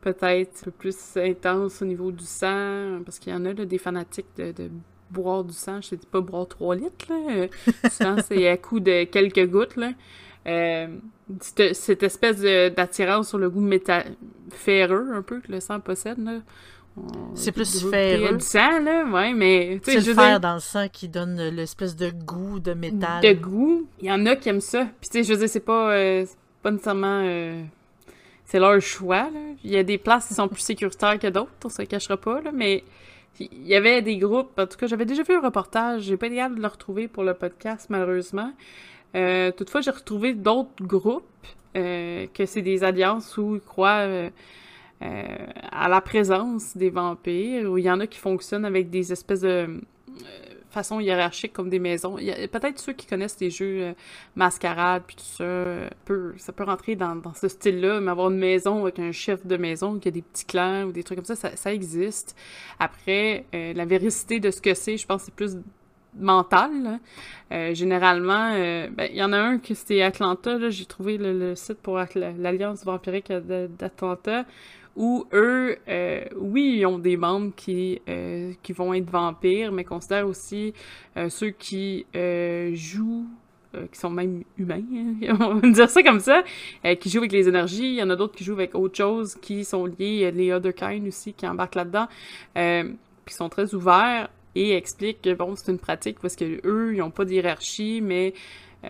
[0.01, 3.65] peut-être un peu plus intenses au niveau du sang, parce qu'il y en a là,
[3.65, 4.69] des fanatiques de, de
[5.11, 5.81] boire du sang.
[5.81, 7.15] Je te dis pas boire 3 litres, là.
[7.31, 7.47] Euh,
[8.27, 9.91] c'est à coup de quelques gouttes, là.
[10.47, 10.87] Euh,
[11.41, 12.39] cette, cette espèce
[12.75, 14.03] d'attirance sur le goût méta
[14.51, 16.39] ferreux, un peu, que le sang possède, là.
[17.35, 18.37] C'est plus du- ferreux.
[18.37, 19.79] Du sang, là, ouais, mais...
[19.83, 22.09] tu sais, C'est je le veux dire, fer dans le sang qui donne l'espèce de
[22.09, 23.21] goût de métal.
[23.21, 23.87] de goût.
[23.99, 24.87] Il y en a qui aiment ça.
[24.99, 27.21] Puis tu sais, je veux dire, c'est pas, euh, c'est pas nécessairement...
[27.23, 27.61] euh,
[28.45, 29.39] c'est leur choix, là.
[29.63, 32.17] Il y a des places qui sont plus sécuritaires que d'autres, on se le cachera
[32.17, 32.83] pas, là, mais
[33.39, 36.29] il y avait des groupes, en tout cas, j'avais déjà vu un reportage, j'ai pas
[36.29, 38.53] capable de le retrouver pour le podcast, malheureusement.
[39.15, 41.23] Euh, toutefois, j'ai retrouvé d'autres groupes,
[41.75, 44.29] euh, que c'est des alliances où ils croient euh,
[45.01, 49.41] à la présence des vampires, où il y en a qui fonctionnent avec des espèces
[49.41, 49.81] de
[50.77, 52.15] façon hiérarchique comme des maisons.
[52.15, 53.93] Peut-être ceux qui connaissent les jeux euh,
[54.35, 58.37] mascarade puis tout ça, euh, peut, ça peut rentrer dans, ce style-là, mais avoir une
[58.37, 61.35] maison avec un chef de maison qui a des petits clans ou des trucs comme
[61.35, 62.35] ça, ça, existe.
[62.79, 65.57] Après, euh, la véracité de ce que c'est, je pense c'est plus
[66.19, 66.99] mental.
[67.51, 71.55] Euh, généralement, ben, il y en a un qui c'était Atlanta, j'ai trouvé le, le
[71.55, 74.45] site pour l'Alliance vampirique d'Atlanta,
[74.97, 79.83] où eux, euh, oui, ils ont des membres qui, euh, qui vont être vampires, mais
[79.83, 80.73] considèrent aussi
[81.15, 83.27] euh, ceux qui euh, jouent,
[83.75, 86.43] euh, qui sont même humains, hein, on va dire ça comme ça,
[86.83, 87.85] euh, qui jouent avec les énergies.
[87.85, 90.73] Il y en a d'autres qui jouent avec autre chose, qui sont liés, les Other
[90.73, 92.07] Kind aussi, qui embarquent là-dedans,
[93.25, 96.97] qui sont très ouverts et expliquent que, bon, c'est une pratique parce que eux, ils
[96.97, 98.33] n'ont pas d'hierarchie, mais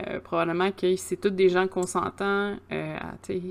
[0.07, 2.97] euh, probablement que c'est tous des gens consentants euh,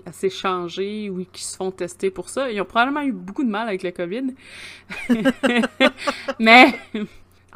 [0.06, 2.50] à, s'échanger ou qui se font tester pour ça.
[2.50, 4.34] Ils ont probablement eu beaucoup de mal avec le COVID.
[6.38, 6.78] Mais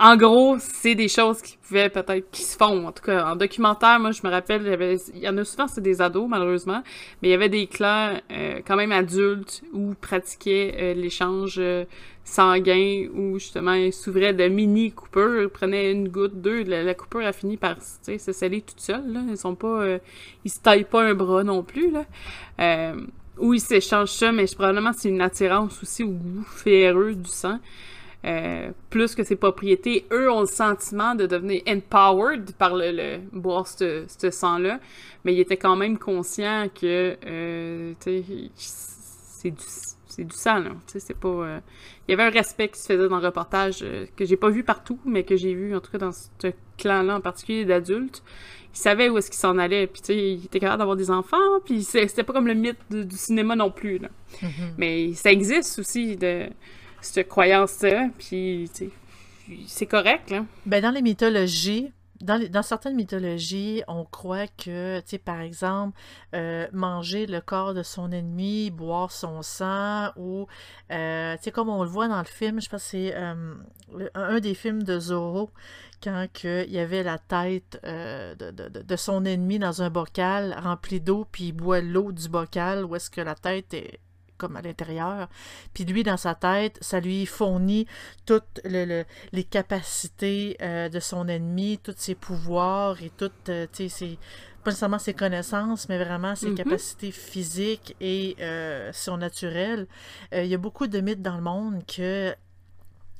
[0.00, 2.86] en gros, c'est des choses qui pouvaient peut-être qui se font.
[2.86, 5.36] En tout cas, en documentaire, moi je me rappelle, il y, avait, il y en
[5.36, 6.82] a souvent c'est des ados malheureusement,
[7.20, 11.84] mais il y avait des clans euh, quand même adultes où pratiquaient euh, l'échange euh,
[12.24, 16.94] sanguin où justement ils s'ouvraient de mini coupures, ils prenaient une goutte, deux, la, la
[16.94, 19.12] coupure a fini par se sceller toute seule.
[19.12, 19.20] Là.
[19.28, 19.98] Ils sont pas, euh,
[20.44, 22.04] ils se taillent pas un bras non plus là.
[22.60, 22.94] Euh,
[23.38, 27.58] où ils s'échangent ça, mais probablement c'est une attirance aussi au goût ferreux du sang.
[28.26, 33.18] Euh, plus que ses propriétés, eux ont le sentiment de devenir empowered par le, le
[33.32, 34.78] boire ce ce sang-là,
[35.24, 39.64] mais ils étaient quand même conscients que euh, c'est du
[40.06, 41.60] c'est du sang là, tu sais, c'est pas euh,
[42.06, 44.50] il y avait un respect qui se faisait dans le reportage euh, que j'ai pas
[44.50, 48.22] vu partout, mais que j'ai vu en tout cas dans ce clan-là en particulier d'adultes.
[48.74, 51.10] Ils savaient où est-ce qu'ils s'en allaient, puis tu sais, ils étaient capables d'avoir des
[51.10, 54.08] enfants, puis c'est- c'était pas comme le mythe du, du cinéma non plus là.
[54.42, 54.50] Mhm.
[54.78, 56.48] Mais ça existe aussi de
[57.02, 58.70] cette croyance-là, puis
[59.66, 60.44] c'est correct là.
[60.66, 65.98] Ben, dans les mythologies, dans, dans certaines mythologies, on croit que, tu par exemple,
[66.34, 70.46] euh, manger le corps de son ennemi, boire son sang, ou,
[70.90, 73.54] euh, comme on le voit dans le film, je pense que c'est euh,
[74.14, 75.50] un des films de Zorro,
[76.02, 81.26] quand il y avait la tête de- de son ennemi dans un bocal rempli d'eau,
[81.30, 83.98] puis il boit l'eau du bocal, où est-ce que la tête est
[84.40, 85.28] comme à l'intérieur.
[85.74, 87.86] Puis lui, dans sa tête, ça lui fournit
[88.26, 93.66] toutes le- le- les capacités euh, de son ennemi, tous ses pouvoirs et toutes, euh,
[93.72, 94.18] tu sais, ses-
[94.64, 96.54] pas nécessairement ses connaissances, mais vraiment ses Mhm.
[96.56, 99.86] capacités physiques et euh, son naturel.
[100.34, 102.34] Euh, il y a beaucoup de mythes dans le monde que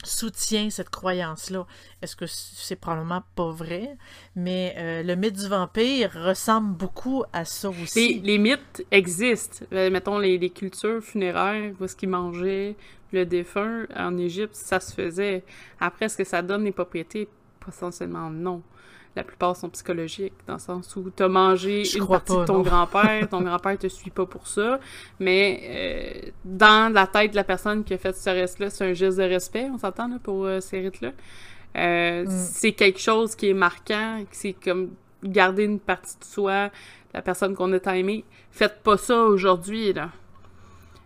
[0.05, 1.67] soutient cette croyance-là.
[2.03, 3.97] Est-ce que c'est probablement pas vrai?
[4.37, 8.21] Mais euh, le mythe du vampire ressemble beaucoup à ça Les, aussi.
[8.21, 9.65] les mythes existent.
[9.73, 12.77] Euh, mettons les, les cultures funéraires, où est-ce qu'ils mangeaient
[13.13, 15.43] le défunt en Égypte, ça se faisait.
[15.81, 17.29] Après, est-ce que ça donne les propriétés?
[17.59, 18.63] Potentiellement non.
[19.17, 22.45] La plupart sont psychologiques, dans le sens où t'as mangé Je une partie pas, de
[22.47, 24.79] ton grand-père, ton grand-père te suit pas pour ça,
[25.19, 28.93] mais euh, dans la tête de la personne qui a fait ce reste-là, c'est un
[28.93, 31.11] geste de respect, on s'entend là, pour euh, ces rites-là.
[31.77, 32.31] Euh, Mm.
[32.31, 34.91] C'est quelque chose qui est marquant, c'est comme
[35.23, 36.71] garder une partie de soi,
[37.13, 38.25] la personne qu'on a tant aimée.
[38.51, 40.11] Faites pas ça aujourd'hui, là.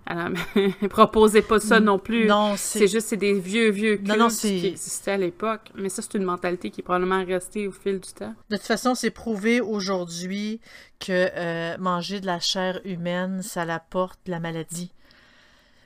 [0.06, 0.28] Alors,
[0.90, 2.26] proposez pas ça non plus.
[2.26, 5.16] Non, C'est c'est juste, c'est des vieux, vieux cultes Non, non, c'est- qui existaient à
[5.16, 5.70] l'époque.
[5.74, 8.34] Mais ça, c'est une mentalité qui est probablement restée au fil du temps.
[8.50, 10.60] De toute façon, c'est prouvé aujourd'hui
[11.00, 14.92] que euh, manger de la chair humaine, ça l'apporte la maladie.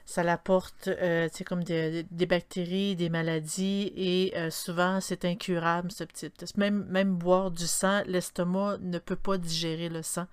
[0.05, 5.27] ça l'apporte, euh, tu sais, comme des, des, bactéries, des maladies, et euh, souvent, c'est
[5.27, 6.31] incurable, ce petit.
[6.57, 10.27] Même, même boire du sang, l'estomac ne peut pas digérer le sang.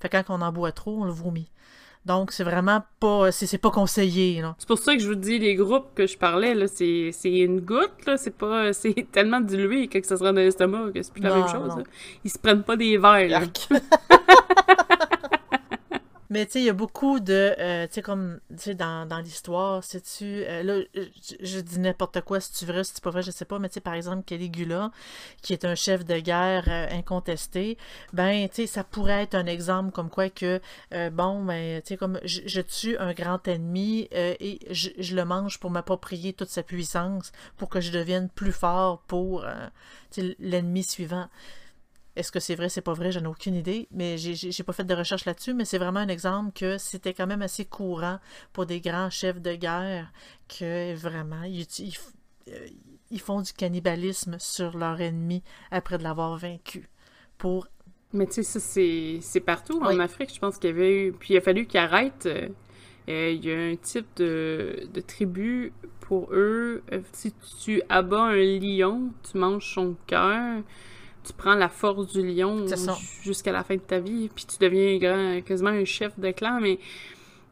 [0.00, 1.48] Fait quand on en boit trop, on le vomit.
[2.04, 5.54] Donc, c'est vraiment pas, c'est pas conseillé, C'est pour ça que je vous dis, les
[5.54, 10.04] groupes que je parlais, là, c'est une goutte, là, c'est pas, c'est tellement dilué que
[10.04, 11.72] ça sera dans l'estomac que c'est plus la même chose,
[12.24, 13.42] Ils se prennent pas des verres,
[16.32, 17.54] Mais tu sais, il y a beaucoup de.
[17.58, 18.40] Euh, tu sais, comme
[18.78, 20.24] dans, dans l'histoire, sais-tu.
[20.24, 21.02] Euh, là,
[21.42, 23.58] je, dis n'importe quoi, si tu vrai, si c'est pas vrai, je sais pas.
[23.58, 24.92] Mais tu sais, par exemple, Caligula,
[25.42, 27.76] qui est un chef de guerre euh, incontesté,
[28.14, 30.58] ben, tu sais, ça pourrait être un exemple comme quoi que,
[31.10, 35.70] bon, ben, tu sais, comme je, tue un grand ennemi et je, le mange pour
[35.70, 39.44] m'approprier toute sa puissance, pour que je devienne plus fort pour
[40.38, 41.28] l'ennemi suivant.
[42.14, 44.84] Est-ce que c'est vrai, c'est pas vrai, j'en ai aucune idée, mais j'ai pas fait
[44.84, 48.18] de recherche là-dessus, mais c'est vraiment un exemple que c'était quand même assez courant
[48.52, 50.12] pour des grands chefs de guerre
[50.48, 51.66] que vraiment ils,
[53.10, 56.88] ils, font du cannibalisme sur leur ennemi après de l'avoir vaincu.
[57.38, 57.66] Pour...
[58.12, 61.12] Mais tu sais, ça c'est partout en Afrique, je pense qu'il y avait eu.
[61.12, 62.26] Puis il a fallu qu'ils arrêtent.
[62.26, 62.48] Euh,
[63.08, 66.82] euh, il y a un type de, de tribu pour eux.
[66.92, 67.32] Euh, si
[67.64, 70.62] tu abats un lion, tu manges son cœur
[71.24, 72.66] tu prends la force du lion
[73.22, 76.58] jusqu'à la fin de ta vie, puis tu deviens grand, quasiment un chef de clan,
[76.60, 76.78] mais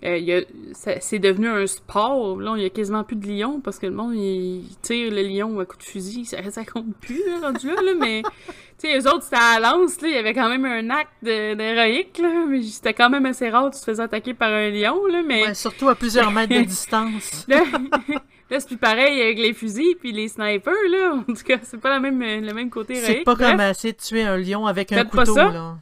[0.03, 0.43] euh,
[0.75, 2.41] c'est devenu un sport.
[2.41, 5.23] Là, il y a quasiment plus de lions parce que le monde, il, tire le
[5.23, 6.25] lion à coup de fusil.
[6.25, 8.23] Ça, ça compte plus, là, rendu là, mais...
[8.81, 10.89] Tu sais, eux autres, c'était à la lance, là, il y avait quand même un
[10.89, 14.71] acte d'héroïque, là, mais c'était quand même assez rare de se faire attaquer par un
[14.71, 15.53] lion, là, mais...
[15.53, 17.45] surtout à plusieurs mètres de distance.
[17.47, 17.63] Là,
[18.59, 21.15] c'est plus pareil avec les fusils puis les snipers, là.
[21.15, 23.99] En tout cas, c'est pas la même, le même côté C'est pas comme essayer de
[23.99, 25.79] tuer un lion avec un couteau, là.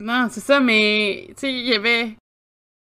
[0.00, 2.16] Non, c'est ça, mais, tu sais, il y avait...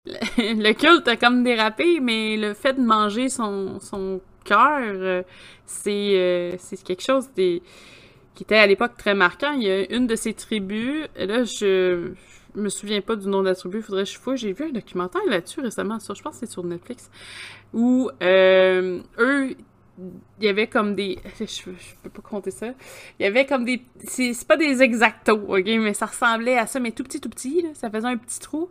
[0.38, 5.22] Le culte a comme dérapé, mais le fait de manger son, son cœur, euh,
[5.64, 7.62] c'est euh, c'est quelque chose qui
[8.40, 9.52] était à l'époque très marquant.
[9.52, 12.12] Il y a une de ces tribus, et là, je,
[12.54, 14.36] je me souviens pas du nom de la tribu, faudrait que je fouille.
[14.36, 17.10] J'ai vu un documentaire là-dessus récemment, sur, je pense que c'est sur Netflix,
[17.72, 19.56] où euh, eux,
[19.98, 21.18] il y avait comme des.
[21.40, 21.70] Je,
[22.02, 22.68] peux pas compter ça.
[23.18, 23.82] Il y avait comme des.
[24.04, 27.62] C'est pas des exactos, ok, mais ça ressemblait à ça, mais tout petit, tout petit,
[27.62, 28.68] là, ça faisait un petit trou.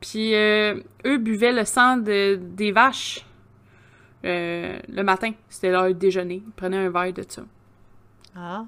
[0.00, 3.24] Puis euh, eux buvaient le sang de, des vaches
[4.24, 5.32] euh, le matin.
[5.48, 6.42] C'était leur déjeuner.
[6.46, 7.42] Ils prenaient un verre de ça.
[8.36, 8.64] Ah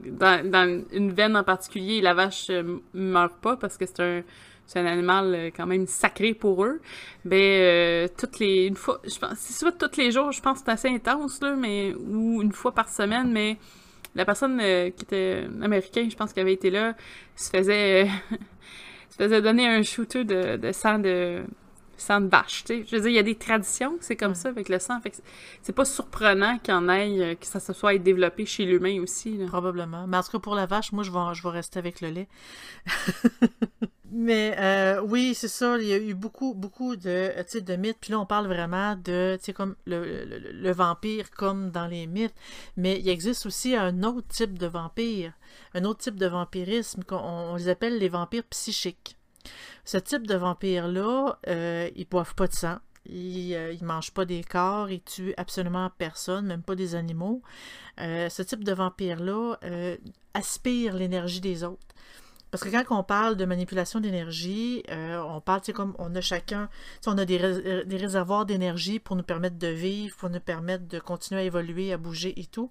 [0.00, 4.22] dans, une veine en particulier, la vache euh, meurt pas parce que c'est un,
[4.78, 6.80] un animal euh, quand même sacré pour eux.
[7.24, 10.60] Ben, euh, toutes les, une fois, je pense, c'est soit tous les jours, je pense
[10.60, 13.56] que c'est assez intense, là, mais, ou une fois par semaine, mais
[14.14, 16.94] la personne qui était américaine, je pense qu'elle avait été là,
[17.36, 18.08] se faisait,
[19.10, 21.44] se faisait donner un shooter de, de sang de,
[22.00, 22.84] sang de vache, tu sais.
[22.86, 25.00] Je veux dire, il y a des traditions, c'est comme ça avec le sang.
[25.00, 25.12] Fait
[25.62, 29.38] c'est pas surprenant qu'il en ait, euh, que ça se soit développé chez l'humain aussi.
[29.46, 30.06] Probablement.
[30.06, 32.08] Mais en tout cas, pour la vache, moi, je vais, je vais rester avec le
[32.08, 32.28] lait.
[34.12, 37.98] Mais euh, oui, c'est ça, il y a eu beaucoup, beaucoup de, de mythes.
[38.00, 42.34] Puis là, on parle vraiment de, comme le, le, vampire comme dans les mythes.
[42.76, 45.32] Mais il existe aussi un autre type de vampire,
[45.74, 49.16] un autre type de vampirisme, qu'on on les appelle les vampires psychiques.
[49.84, 52.78] Ce type de vampire-là, euh, ils boivent pas de sang.
[53.06, 57.42] Ils, euh, mangent pas des corps, ils tuent absolument personne, même pas des animaux.
[58.00, 59.96] Euh, ce type de vampire-là euh,
[60.34, 61.89] aspire l'énergie des autres.
[62.50, 66.68] Parce que quand on parle de manipulation d'énergie, on parle, tu comme on a chacun,
[67.06, 67.38] on a des,
[67.84, 71.92] des réservoirs d'énergie pour nous permettre de vivre, pour nous permettre de continuer à évoluer,
[71.92, 72.70] à bouger et tout.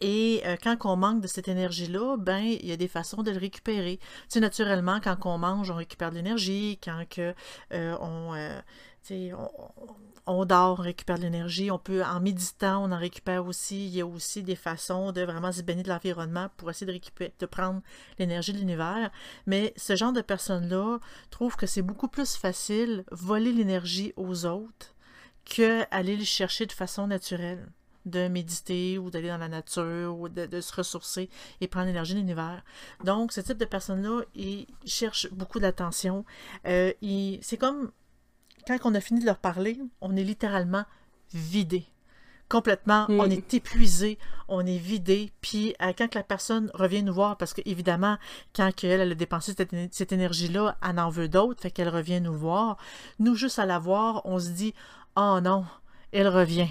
[0.00, 3.30] Et euh, quand on manque de cette énergie-là, ben il y a des façons de
[3.30, 3.98] le récupérer.
[4.30, 6.78] Tu naturellement, quand on mange, on récupère de l'énergie.
[6.82, 7.34] Quand que,
[7.72, 8.60] euh, on, euh,
[9.10, 9.50] on,
[10.28, 11.70] on, dort, on récupère de l'énergie.
[11.70, 13.86] On peut, en méditant, on en récupère aussi.
[13.86, 16.92] Il y a aussi des façons de vraiment se baigner de l'environnement pour essayer de
[16.92, 17.80] récupérer, de prendre
[18.18, 19.10] l'énergie de l'univers.
[19.46, 20.98] Mais ce genre de personnes-là
[21.30, 24.94] trouvent que c'est beaucoup plus facile voler l'énergie aux autres
[25.44, 27.66] que aller le chercher de façon naturelle
[28.08, 31.28] de méditer ou d'aller dans la nature ou de, se ressourcer
[31.60, 32.64] et prendre l'énergie de l'univers.
[33.04, 36.24] Donc, ce type de personnes-là, ils cherchent beaucoup d'attention.
[36.66, 36.92] Euh,
[37.42, 37.90] c'est comme
[38.76, 40.84] quand on a fini de leur parler, on est littéralement
[41.32, 41.86] vidé.
[42.48, 43.32] Complètement, on mm.
[43.32, 45.32] est épuisé, on est vidé.
[45.42, 48.16] Puis euh, quand la personne revient nous voir, parce qu'évidemment,
[48.56, 52.20] quand elle, elle a dépensé cette, cette énergie-là, elle en veut d'autres, fait qu'elle revient
[52.22, 52.78] nous voir.
[53.18, 54.72] Nous, juste à la voir, on se dit
[55.16, 55.66] Oh non,
[56.12, 56.68] elle revient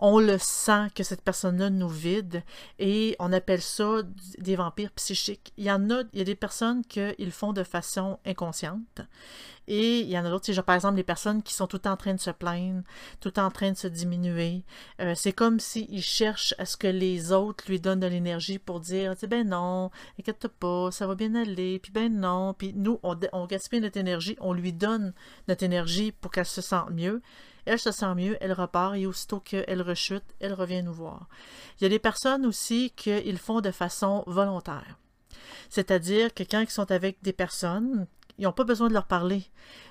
[0.00, 2.42] on le sent que cette personne-là nous vide
[2.78, 4.02] et on appelle ça
[4.38, 5.52] des vampires psychiques.
[5.58, 9.02] Il y en a, il y a des personnes qu'ils font de façon inconsciente
[9.68, 12.14] et il y en a d'autres, par exemple les personnes qui sont tout en train
[12.14, 12.82] de se plaindre,
[13.20, 14.64] tout en train de se diminuer.
[15.00, 18.80] Euh, c'est comme s'ils cherchent à ce que les autres lui donnent de l'énergie pour
[18.80, 23.46] dire, ben non, inquiète pas, ça va bien aller, puis ben non, puis nous, on
[23.46, 25.12] gaspille notre énergie, on lui donne
[25.46, 27.22] notre énergie pour qu'elle se sente mieux.
[27.70, 31.28] Elle se sent mieux, elle repart et aussitôt qu'elle rechute, elle revient nous voir.
[31.78, 34.98] Il y a des personnes aussi qu'ils font de façon volontaire.
[35.68, 38.08] C'est-à-dire que quand ils sont avec des personnes,
[38.38, 39.44] ils n'ont pas besoin de leur parler,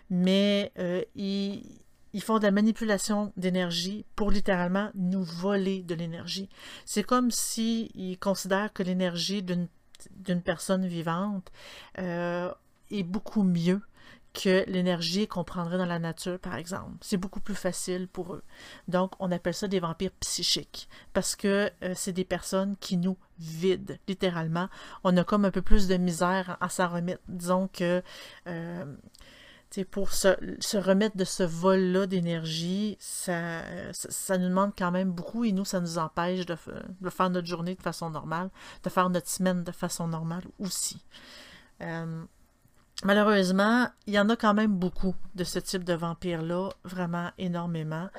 [0.09, 1.63] mais euh, ils,
[2.19, 6.49] font de la manipulation d'énergie pour littéralement nous voler de l'énergie.
[6.83, 11.49] C'est comme s'ils considèrent que l'énergie d'une personne vivante
[11.97, 12.51] euh,
[12.91, 13.79] est beaucoup mieux
[14.33, 16.97] que l'énergie qu'on prendrait dans la nature, par exemple.
[17.01, 18.43] C'est beaucoup plus facile pour eux.
[18.87, 23.17] Donc, on appelle ça des vampires psychiques parce que euh, c'est des personnes qui nous
[23.39, 24.69] vident, littéralement.
[25.03, 27.21] On a comme un peu plus de misère à s'en remettre.
[27.27, 28.03] Disons que
[28.47, 28.85] euh,
[29.91, 33.61] pour se, remettre de ce vol-là d'énergie, ça,
[33.93, 36.57] ça, nous demande quand même beaucoup et nous, ça nous empêche de,
[37.01, 38.49] de, faire notre journée de façon normale,
[38.83, 41.03] de faire notre semaine de façon normale aussi.
[41.81, 42.23] Euh,
[43.03, 48.09] Malheureusement, il y en a quand même beaucoup de ce type de vampires-là, vraiment énormément.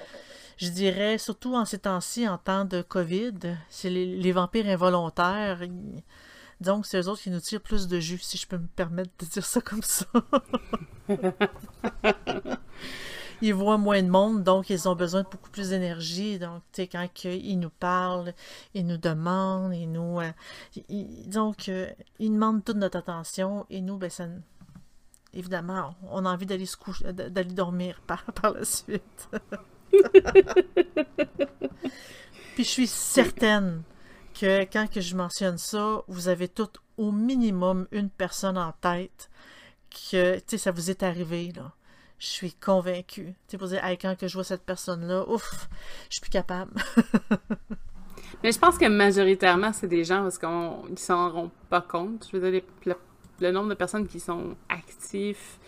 [0.56, 5.60] Je dirais, surtout en ces temps-ci, en temps de COVID, c'est les, vampires involontaires.
[6.60, 9.10] Donc, c'est eux autres qui nous tirent plus de jus, si je peux me permettre
[9.18, 10.06] de dire ça comme ça.
[13.42, 16.38] ils voient moins de monde, donc ils ont besoin de beaucoup plus d'énergie.
[16.38, 18.34] Donc, tu sais, quand ils nous parlent,
[18.74, 20.20] ils nous demandent, ils nous...
[20.20, 20.30] Euh,
[21.26, 24.26] donc, euh, ils demandent toute notre attention, et nous, ben, ça,
[25.34, 29.28] évidemment, on a envie d'aller se coucher, d'aller dormir par, par la suite.
[32.54, 33.82] Puis je suis certaine
[34.38, 39.30] que quand que je mentionne ça, vous avez tout au minimum une personne en tête
[39.90, 41.72] que, tu sais, ça vous est arrivé, là.
[42.18, 43.34] Je suis convaincue.
[43.48, 45.68] Tu sais, pour dire, quand que je vois cette personne-là, ouf,
[46.10, 46.72] je suis plus capable.
[48.42, 52.28] Mais je pense que majoritairement, c'est des gens parce qu'ils s'en rendent pas compte.
[52.30, 52.94] Je veux dire, les,
[53.40, 55.58] le nombre de personnes qui sont actifs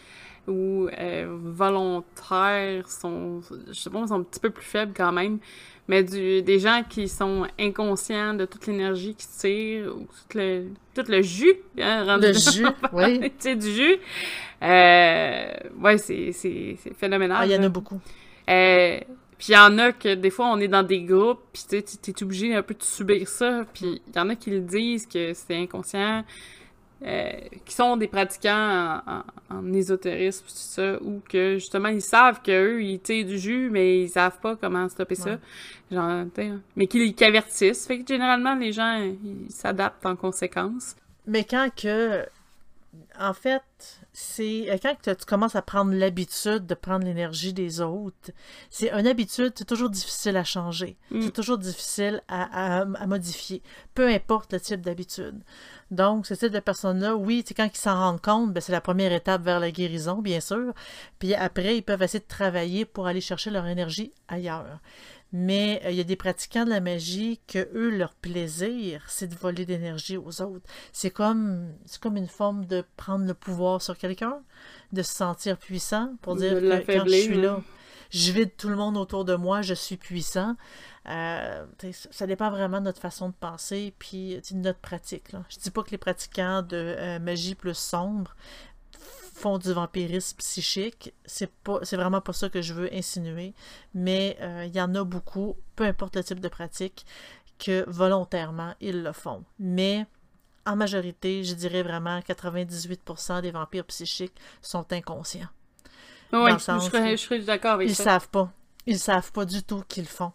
[0.49, 5.39] ou euh, volontaires sont, je sais pas, sont un petit peu plus faibles quand même.
[5.89, 10.69] Mais du, des gens qui sont inconscients de toute l'énergie qui tire, ou tout le,
[10.95, 13.21] tout le jus, hein, Le jus, oui.
[13.21, 13.97] tu sais, du jus.
[14.63, 17.39] Euh, ouais, c'est phénoménal.
[17.41, 18.01] Ah, il y en a beaucoup.
[18.49, 19.01] Euh,
[19.39, 22.11] puis il y en a que des fois on est dans des groupes, puis tu
[22.11, 23.65] es obligé un peu de subir ça.
[23.75, 26.25] Puis il y en a qui le disent que c'est inconscient.
[27.05, 27.33] Euh,
[27.65, 29.01] qui sont des pratiquants
[29.51, 34.03] en, ésotérisme, tout ça, ou que justement ils savent qu'eux, ils tirent du jus, mais
[34.03, 35.39] ils savent pas comment stopper ça.
[35.91, 36.25] Genre,
[36.77, 37.87] mais qu'ils avertissent.
[37.87, 38.95] Fait que généralement, les gens,
[39.25, 40.95] ils s'adaptent en conséquence.
[41.27, 42.25] Mais quand que.
[43.19, 43.63] En fait,
[44.13, 48.31] c'est euh, quand tu commences à prendre l'habitude de prendre l'énergie des autres,
[48.69, 50.99] c'est une habitude, c'est toujours difficile à changer.
[51.11, 51.23] Mm.
[51.23, 53.63] C'est toujours difficile à, modifier,
[53.95, 55.43] peu importe le type d'habitude.
[55.91, 58.81] Donc, ce type de personnes-là, oui, c'est quand ils s'en rendent compte, ben, c'est la
[58.81, 60.73] première étape vers la guérison, bien sûr.
[61.19, 64.81] Puis après, ils peuvent essayer de travailler pour aller chercher leur énergie ailleurs.
[65.33, 69.29] Mais euh, il y a des pratiquants de la magie que eux, leur plaisir, c'est
[69.29, 70.67] de voler d'énergie aux autres.
[70.93, 74.43] C'est comme, c'est comme une forme de prendre le pouvoir sur quelqu'un,
[74.93, 77.63] de se sentir puissant pour dire que quand je suis là,
[78.11, 80.57] je vide tout le monde autour de moi, je suis puissant.
[81.09, 81.65] Euh,
[82.11, 85.33] ça dépend vraiment de notre façon de penser puis de notre pratique.
[85.33, 85.43] Là.
[85.49, 88.37] Je dis pas que les pratiquants de euh, magie plus sombre
[89.43, 91.13] font du vampirisme psychique.
[91.27, 93.55] C'est pas c'est vraiment pas ça que je veux insinuer,
[93.95, 97.05] mais euh, il y en a beaucoup, peu importe le type de pratique,
[97.59, 99.45] que volontairement ils le font.
[99.59, 100.07] Mais
[100.65, 105.49] en majorité, je dirais vraiment 98% des vampires psychiques sont inconscients.
[106.33, 108.03] Oui, je serais, d'accord avec ils ça.
[108.03, 108.53] Ils savent pas.
[108.87, 110.33] Ils savent pas du tout qu'ils font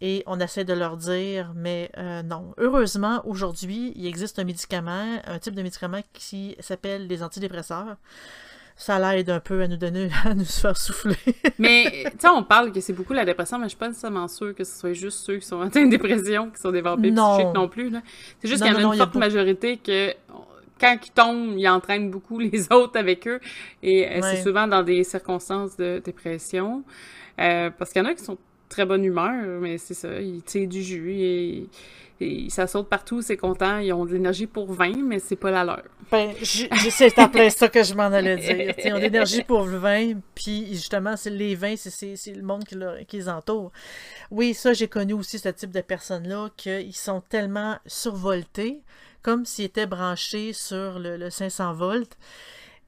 [0.00, 2.54] et on essaie de leur dire, mais euh, non.
[2.58, 7.96] Heureusement, aujourd'hui, il existe un médicament, un type de médicament qui s'appelle les antidépresseurs.
[8.76, 11.16] Ça l'aide un peu à nous donner, à nous faire souffler.
[11.58, 14.28] mais, tu sais, on parle que c'est beaucoup la dépression, mais je suis pas nécessairement
[14.28, 17.12] sûre que ce soit juste ceux qui sont atteints de dépression qui sont des vampires
[17.12, 17.92] psychiques non plus.
[18.40, 20.14] C'est juste qu'il y en a une forte majorité que
[20.80, 23.40] quand ils tombent, ils entraînent beaucoup les autres avec eux.
[23.82, 26.84] Et euh, c'est souvent dans des circonstances de dépression.
[27.40, 28.38] Euh, parce qu'il y en a qui sont
[28.68, 31.68] très bonne humeur, mais c'est ça, il tire du jus et,
[32.48, 35.62] ça saute partout, c'est content, ils ont de l'énergie pour 20, mais c'est pas la
[35.62, 35.84] leur.
[36.10, 38.74] Ben, c'est en plein ça que je m'en allais dire.
[38.84, 42.64] ils ont de l'énergie pour le vin, puis justement, c'est les vins, c'est le monde
[42.64, 43.70] qui, qui, les entoure.
[44.32, 48.82] Oui, ça, j'ai connu aussi ce type de personnes-là, qu'ils sont tellement survoltés,
[49.22, 52.16] comme s'ils étaient branchés sur le, le 500 volts.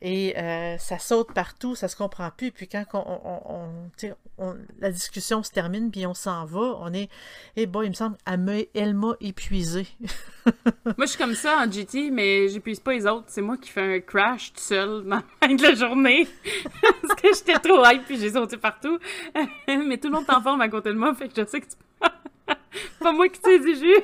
[0.02, 2.50] Et euh, ça saute partout, ça se comprend plus.
[2.52, 7.10] Puis quand on, la discussion se termine, puis on s'en va, on est.
[7.56, 9.86] Eh bon, il me semble, elle m'a épuisé.
[10.46, 13.26] moi, je suis comme ça en GT, mais j'épuise pas les autres.
[13.28, 16.26] C'est moi qui fais un crash tout seul dans la fin de la journée.
[17.02, 18.98] Parce que j'étais trop hype, puis j'ai sauté partout.
[19.68, 21.60] mais tout le monde est en forme à côté de moi, fait que je sais
[21.60, 24.02] que c'est pas moi qui tire du jus.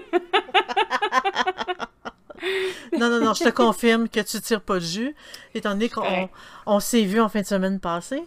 [2.99, 5.15] Non, non, non, je te confirme que tu tires pas de jus,
[5.55, 6.29] étant donné qu'on
[6.67, 8.23] on, s'est vu en fin de semaine passée.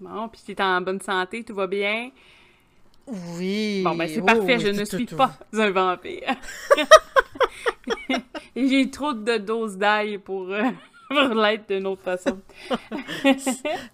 [0.00, 2.10] Bon, puis tu es en bonne santé, tout va bien?
[3.06, 3.82] Oui.
[3.84, 6.36] Bon, ben c'est parfait, je ne suis pas un vampire.
[8.56, 10.62] J'ai trop de doses d'ail pour, euh,
[11.08, 12.38] pour l'être d'une autre façon.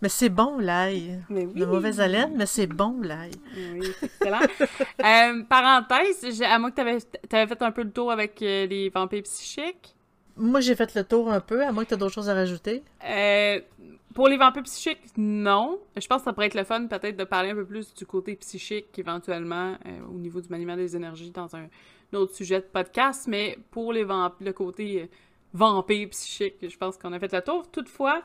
[0.02, 1.22] mais c'est bon l'ail.
[1.30, 3.32] De mauvaise haleine, mais c'est bon l'ail.
[3.74, 4.40] Oui, c'est excellent.
[5.04, 6.80] euh, parenthèse, à moins que tu
[7.36, 9.94] avais, fait un peu le tour avec euh, les vampires psychiques.
[10.38, 12.34] Moi, j'ai fait le tour un peu, à moins que tu aies d'autres choses à
[12.34, 12.82] rajouter.
[13.04, 13.60] Euh,
[14.14, 15.78] pour les vampires psychiques, non.
[15.96, 18.06] Je pense que ça pourrait être le fun, peut-être, de parler un peu plus du
[18.06, 21.68] côté psychique, éventuellement, euh, au niveau du maniement des énergies, dans un,
[22.14, 23.26] autre sujet de podcast.
[23.28, 25.10] Mais pour les le côté
[25.52, 26.56] vampire psychique.
[26.62, 27.70] Je pense qu'on a fait le tour.
[27.70, 28.22] Toutefois,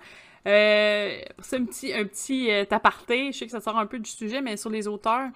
[0.48, 3.32] euh, c'est un petit, un petit euh, aparté.
[3.32, 5.30] Je sais que ça sort un peu du sujet, mais sur les auteurs,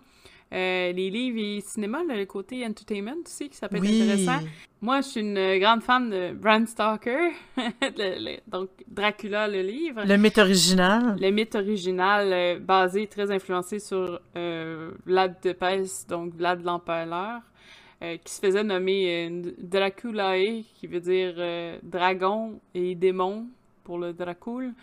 [0.53, 4.45] euh, les livres et cinéma, le côté entertainment aussi, qui ça peut être intéressant.
[4.81, 7.31] Moi, je suis une grande fan de Bram Stoker,
[8.47, 10.03] donc Dracula, le livre.
[10.05, 11.17] Le mythe original.
[11.19, 17.41] Le mythe original, euh, basé, très influencé sur Vlad de Pès, donc Vlad l'Empaleur.
[18.03, 23.47] Euh, qui se faisait nommer euh, Draculae, qui veut dire euh, dragon et démon
[23.83, 24.75] pour le Dracul.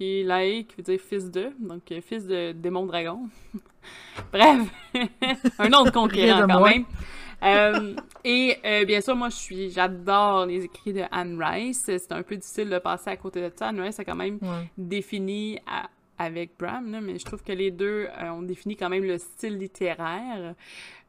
[0.00, 3.28] Puis Lae, qui veut dire fils de, donc fils de démon dragon.
[4.32, 4.60] Bref,
[5.58, 7.96] un nom de conquérant quand même.
[8.24, 11.82] et bien sûr, moi, je suis, j'adore les écrits de Anne Rice.
[11.84, 13.68] C'est un peu difficile de passer à côté de ça.
[13.68, 14.38] Anne Rice a quand même
[14.78, 15.90] défini à,
[16.20, 20.54] avec Bram, mais je trouve que les deux ont défini quand même le style littéraire.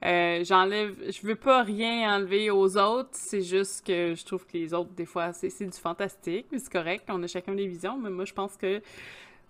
[0.05, 4.57] Euh, j'enlève, je veux pas rien enlever aux autres, c'est juste que je trouve que
[4.57, 7.97] les autres, des fois, c'est du fantastique, mais c'est correct, on a chacun des visions,
[7.97, 8.81] mais moi, je pense que,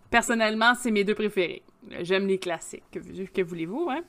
[0.09, 1.61] personnellement, c'est mes deux préférés.
[2.01, 4.01] J'aime les classiques, que, que voulez-vous, hein?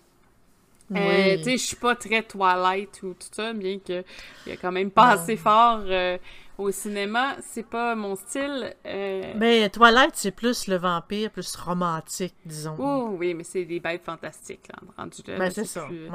[0.96, 4.02] Euh, tu sais, je suis pas très Twilight ou tout ça, bien que
[4.46, 6.18] il y a quand même pas assez fort euh,
[6.58, 8.74] au cinéma, c'est pas mon style.
[8.86, 9.32] Euh...
[9.36, 12.76] Mais Twilight, c'est plus le vampire, plus romantique, disons.
[12.78, 15.38] Oh oui, mais c'est des bêtes fantastiques, là, rendu là.
[15.38, 16.10] Ben, c'est ça, Tu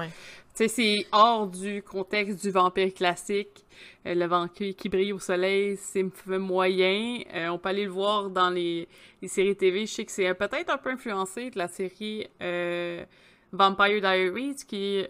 [0.54, 3.66] sais, c'est hors du contexte du vampire classique.
[4.06, 7.20] Euh, le vampire qui brille au soleil, c'est moyen.
[7.34, 8.88] Euh, on peut aller le voir dans les,
[9.22, 9.86] les séries TV.
[9.86, 13.04] Je sais que c'est peut-être un peu influencé de la série euh,
[13.52, 15.08] Vampire Diaries, qui est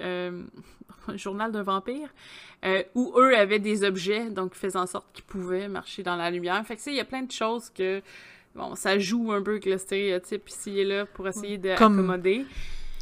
[1.15, 2.09] journal d'un vampire,
[2.65, 6.31] euh, où eux avaient des objets, donc faisaient en sorte qu'ils pouvaient marcher dans la
[6.31, 6.63] lumière.
[6.65, 8.01] Fait que, il y a plein de choses que,
[8.55, 12.45] bon, ça joue un peu avec le stéréotype ici et là pour essayer d'accommoder.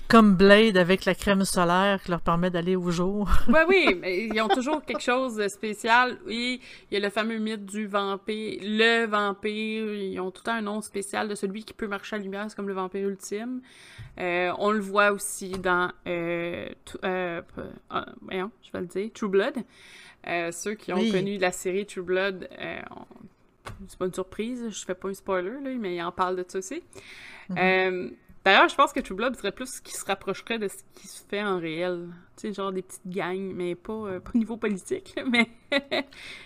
[0.07, 3.27] Comme Blade avec la crème solaire qui leur permet d'aller au jour.
[3.47, 6.19] oui, oui, mais ils ont toujours quelque chose de spécial.
[6.27, 8.59] Oui, il y a le fameux mythe du vampire.
[8.61, 12.23] Le vampire, ils ont tout un nom spécial de celui qui peut marcher à la
[12.23, 13.61] lumière, c'est comme le vampire ultime.
[14.19, 16.69] Euh, on le voit aussi dans, euh,
[17.03, 17.41] euh,
[17.91, 19.55] je vais le dire, True Blood.
[20.51, 22.47] ceux qui ont connu la série True Blood,
[23.87, 26.45] c'est pas une surprise, je fais pas un spoiler, là, mais ils en parlent de
[26.47, 26.83] ça aussi.
[27.49, 28.13] Mm-hmm.
[28.45, 31.07] D'ailleurs, je pense que True Blood serait plus ce qui se rapprocherait de ce qui
[31.07, 32.09] se fait en réel.
[32.37, 35.49] Tu sais, genre des petites gangs, mais pas, au niveau politique, mais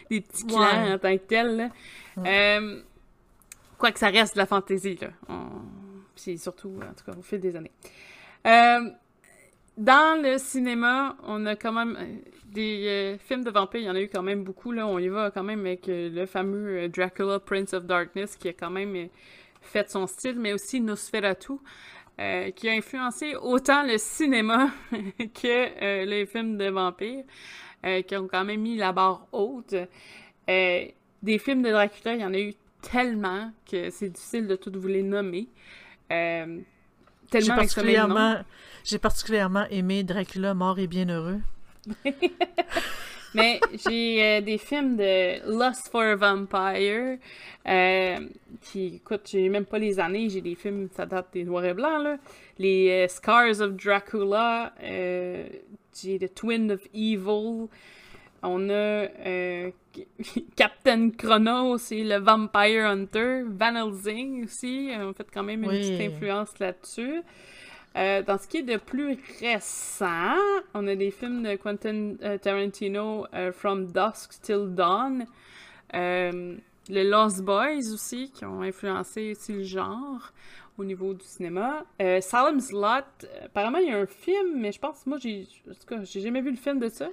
[0.09, 1.71] des petits clans en tant que tels.
[3.77, 5.09] quoi que ça reste de la fantaisie, là.
[6.15, 7.71] C'est surtout, en tout cas, au fil des années.
[8.45, 8.89] Euh,
[9.77, 13.89] dans le cinéma, on a quand même euh, des euh, films de vampires, il y
[13.89, 14.71] en a eu quand même beaucoup.
[14.71, 14.87] Là.
[14.87, 18.69] On y va quand même avec le fameux Dracula Prince of Darkness qui a quand
[18.69, 19.09] même
[19.61, 21.53] fait son style, mais aussi Nosferatu,
[22.55, 27.23] qui a influencé autant le cinéma que les films de vampires,
[28.05, 29.75] qui ont quand même mis la barre haute.
[30.47, 30.93] des
[31.39, 34.87] films de Dracula, il y en a eu tellement que c'est difficile de tout vous
[34.87, 35.47] les nommer.
[36.11, 36.59] Euh,
[37.31, 38.43] j'ai particulièrement,
[38.83, 41.39] j'ai particulièrement aimé Dracula mort et bienheureux.
[43.33, 47.17] Mais j'ai euh, des films de Lust for a Vampire.
[47.67, 48.17] Euh,
[48.61, 50.29] qui, écoute, j'ai même pas les années.
[50.29, 52.17] J'ai des films, ça date des noirs et blancs, là.
[52.57, 54.73] Les Scars of Dracula.
[54.81, 57.67] j'ai The Twin of Evil.
[58.41, 59.07] On a
[60.55, 63.43] Captain Chronos et le Vampire Hunter.
[63.47, 64.91] Van Helsing aussi.
[64.97, 67.21] On fait quand même une petite influence là-dessus.
[67.99, 70.37] Euh, dans ce qui est de plus récent,
[70.73, 75.25] on a des films de Quentin euh, Tarantino, euh, From Dusk Till Dawn,
[75.93, 80.31] le Lost Boys aussi, qui ont influencé aussi le genre
[80.77, 81.83] au niveau du cinéma.
[82.21, 85.45] Salem's Lot, apparemment il y a un film, mais je pense, moi j'ai,
[86.03, 87.09] j'ai jamais vu le film de ça.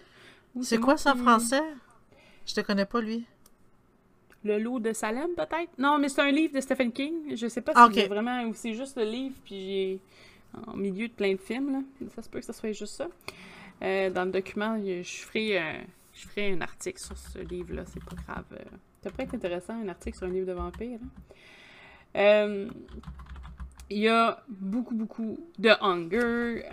[0.62, 1.64] C'est quoi ça en français?
[2.46, 3.26] Je te connais pas lui.
[4.44, 5.72] Le loup de Salem, peut-être?
[5.78, 7.34] Non, mais c'est un livre de Stephen King.
[7.34, 10.00] Je sais pas si c'est vraiment ou c'est juste le livre, puis j'ai
[10.66, 11.72] en milieu de plein de films.
[11.72, 12.08] Là.
[12.14, 13.08] Ça se peut que ça soit juste ça.
[13.82, 15.72] Euh, dans le document, je ferai, euh,
[16.14, 18.44] je ferai un article sur ce livre-là, c'est pas grave.
[18.52, 18.64] Euh.
[19.02, 20.98] Ça pourrait être intéressant, un article sur un livre de vampire.
[22.14, 22.68] Hein.
[23.88, 26.64] Il y a beaucoup, beaucoup de Hunger.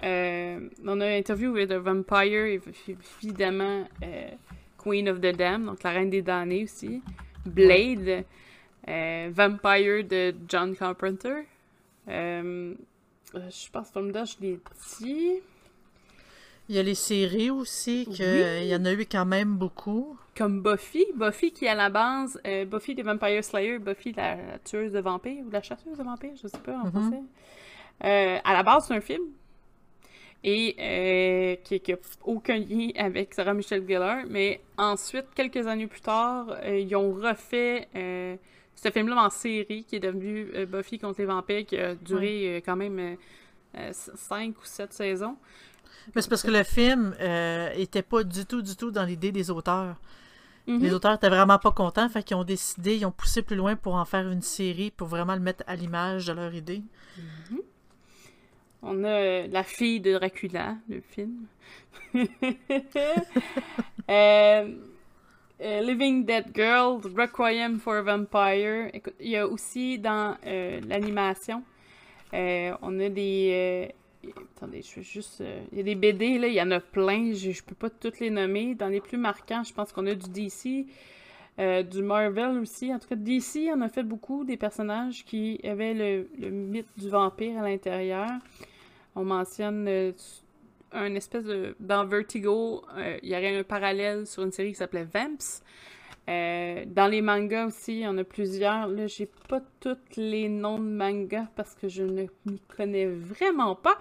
[0.84, 2.60] on a interview with a Vampire,
[3.22, 3.88] évidemment
[4.80, 7.04] Queen of the Dam, donc la Reine des damnés aussi.
[7.46, 8.26] Blade,
[8.88, 11.46] Vampire de John Carpenter.
[13.36, 14.60] Euh, je pense que je l'ai
[15.00, 15.42] dit.
[16.70, 20.18] Il y a les séries aussi, qu'il y en a eu quand même beaucoup.
[20.38, 21.06] Comme Buffy.
[21.16, 25.44] Buffy qui, à la base, euh, Buffy des Vampire Slayer, Buffy la, tueuse de vampires,
[25.46, 26.92] ou la chasseuse de vampires, je sais pas en mm-hmm.
[26.92, 27.22] français.
[28.06, 29.24] Euh, à la base, c'est un film.
[30.46, 34.24] Et qui n'a aucun lien avec Sarah Michelle Gellar.
[34.28, 37.88] Mais ensuite, quelques années plus tard, ils ont refait
[38.84, 42.58] ce film-là en série qui est devenu euh, Buffy contre les vampires qui a duré
[42.58, 43.18] euh, quand même
[43.74, 45.38] 5 euh, ou 7 saisons.
[46.14, 47.16] Mais c'est parce que le film
[47.76, 49.96] était pas du tout, du tout dans l'idée des auteurs.
[50.68, 50.94] Les mhm.
[50.94, 53.96] auteurs étaient vraiment pas contents, fait qu'ils ont décidé, ils ont poussé plus loin pour
[53.96, 56.84] en faire une série, pour vraiment le mettre à l'image de leur idée.
[57.18, 57.60] Mhm.
[58.82, 61.46] On a La fille de Dracula, le film.
[64.10, 64.76] euh,
[65.62, 68.90] euh, Living Dead Girl, Requiem for a Vampire.
[69.20, 71.64] il y a aussi dans euh, l'animation,
[72.34, 73.94] euh, on a des.
[74.56, 75.44] attendez, je vais juste.
[75.72, 77.90] il y a des BD, là, il y en a plein, je, je peux pas
[77.90, 78.76] toutes les nommer.
[78.76, 80.88] Dans les plus marquants, je pense qu'on a du DC,
[81.58, 82.94] du Marvel aussi.
[82.94, 86.88] En tout cas, DC, on a fait beaucoup des personnages qui avaient le, le mythe
[86.98, 88.30] du vampire à l'intérieur.
[89.16, 90.14] On mentionne
[91.16, 91.76] espèce de.
[91.80, 95.62] Dans Vertigo, euh, il y aurait un parallèle sur une série qui s'appelait Vamps.
[96.30, 98.88] Euh, dans les mangas aussi, il y en a plusieurs.
[98.88, 103.76] Là, j'ai pas tous les noms de mangas parce que je ne m'y connais vraiment
[103.76, 103.98] pas.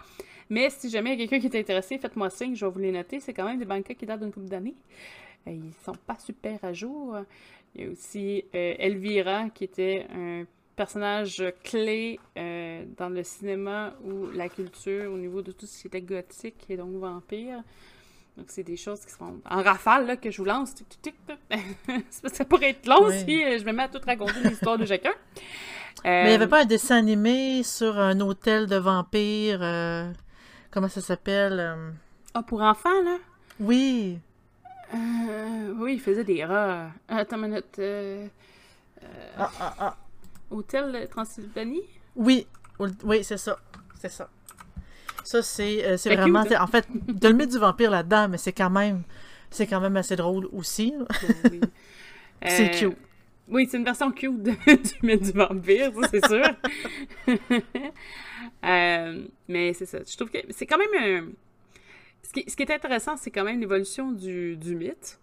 [0.49, 2.78] Mais si jamais il y a quelqu'un qui est intéressé, faites-moi signe, je vais vous
[2.78, 3.20] les noter.
[3.20, 4.76] C'est quand même des mangas qui datent d'une couple d'années.
[5.49, 7.16] Euh, ils sont pas super à jour.
[7.74, 10.45] Il y a aussi Elvira qui était un
[10.76, 15.86] personnage clé euh, dans le cinéma ou la culture au niveau de tout ce qui
[15.86, 17.62] était gothique et donc vampire.
[18.36, 20.74] Donc, c'est des choses qui sont en rafale là, que je vous lance.
[22.10, 25.12] ça pourrait être long si euh, je me mets à tout raconter l'histoire de chacun.
[26.04, 29.60] Mais il n'y avait euh, pas un dessin animé sur un hôtel de vampires.
[30.70, 31.76] comment ça s'appelle
[32.32, 33.18] Ah, pour enfants, là?
[33.60, 34.18] Oui.
[35.76, 36.90] oui, il faisait des rats.
[37.08, 37.80] Attends une minute.
[39.36, 39.96] Ah, ah, ah.
[40.53, 41.82] Hôtel Transylvanie?
[42.14, 42.46] Oui,
[42.78, 43.59] oui, c'est ça.
[44.00, 44.28] C'est ça.
[45.24, 46.40] Ça, c'est euh, vraiment.
[46.40, 46.61] Hein?
[46.61, 49.03] En fait, de le mettre du vampire là-dedans, mais c'est quand même.
[49.50, 50.94] C'est quand même assez drôle aussi.
[52.46, 52.98] c'est euh, cute.
[53.48, 54.57] Oui, c'est une version cute du
[55.03, 56.44] mythe du vampire, ça, c'est sûr.
[58.64, 59.98] Euh, mais c'est ça.
[60.09, 61.32] Je trouve que c'est quand même un.
[62.22, 65.18] Ce qui, ce qui est intéressant, c'est quand même l'évolution du, du mythe.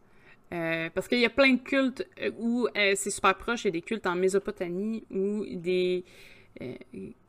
[0.52, 3.66] Euh, parce qu'il y a plein de cultes euh, où euh, c'est super proche.
[3.66, 6.04] Il y a des cultes en Mésopotamie où des,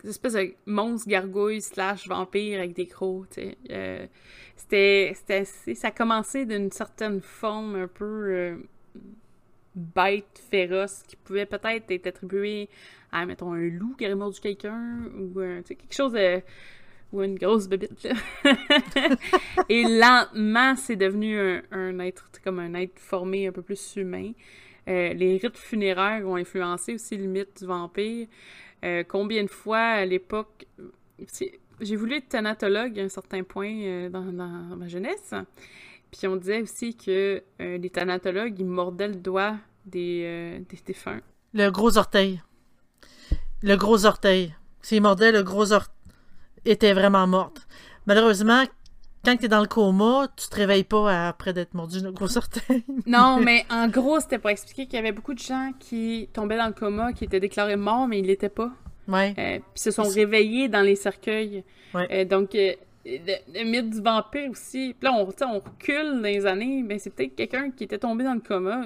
[0.04, 3.38] espèces de monstres gargouilles slash vampires avec des crocs.
[4.56, 5.12] c'était,
[5.74, 8.58] ça a commencé d'une certaine forme un peu
[9.74, 12.68] bête, féroce, qui pouvait peut-être être attribuée
[13.12, 16.40] à, mettons, un loup qui aurait mordu quelqu'un ou quelque chose de
[17.12, 18.08] ou une grosse bébite,
[19.68, 21.38] et lentement, c'est devenu
[21.72, 24.32] un, être, comme un être formé un peu plus humain.
[24.88, 28.26] Euh, les rites funéraires ont influencé aussi le mythe du vampire.
[28.84, 30.66] Euh, combien de fois, à l'époque...
[31.80, 35.34] J'ai voulu être thanatologue à un certain point euh, dans, ma jeunesse.
[36.11, 39.56] Puis on disait aussi que les thanatologues, ils mordaient le doigt
[39.86, 41.20] des, des défunts.
[41.54, 42.42] Le gros orteil.
[43.62, 44.54] Le gros orteil.
[44.82, 45.99] S'ils mordaient le gros orteil
[46.64, 47.66] était vraiment morte.
[48.06, 48.64] Malheureusement,
[49.24, 52.84] quand t'es dans le coma, tu te réveilles pas après d'être mordu d'un gros orteil.
[53.06, 56.56] non, mais en gros, c'était pour expliquer qu'il y avait beaucoup de gens qui tombaient
[56.56, 58.70] dans le coma, qui étaient déclarés morts, mais ils l'étaient pas.
[59.08, 59.34] Ouais.
[59.38, 61.64] Euh, puis se sont réveillés dans les cercueils.
[61.94, 62.06] Ouais.
[62.12, 62.72] Euh, donc, euh,
[63.04, 64.94] le, le mythe du vampire aussi.
[64.98, 68.24] Puis là, on, tu recule dans les années, mais c'est peut-être quelqu'un qui était tombé
[68.24, 68.84] dans le coma.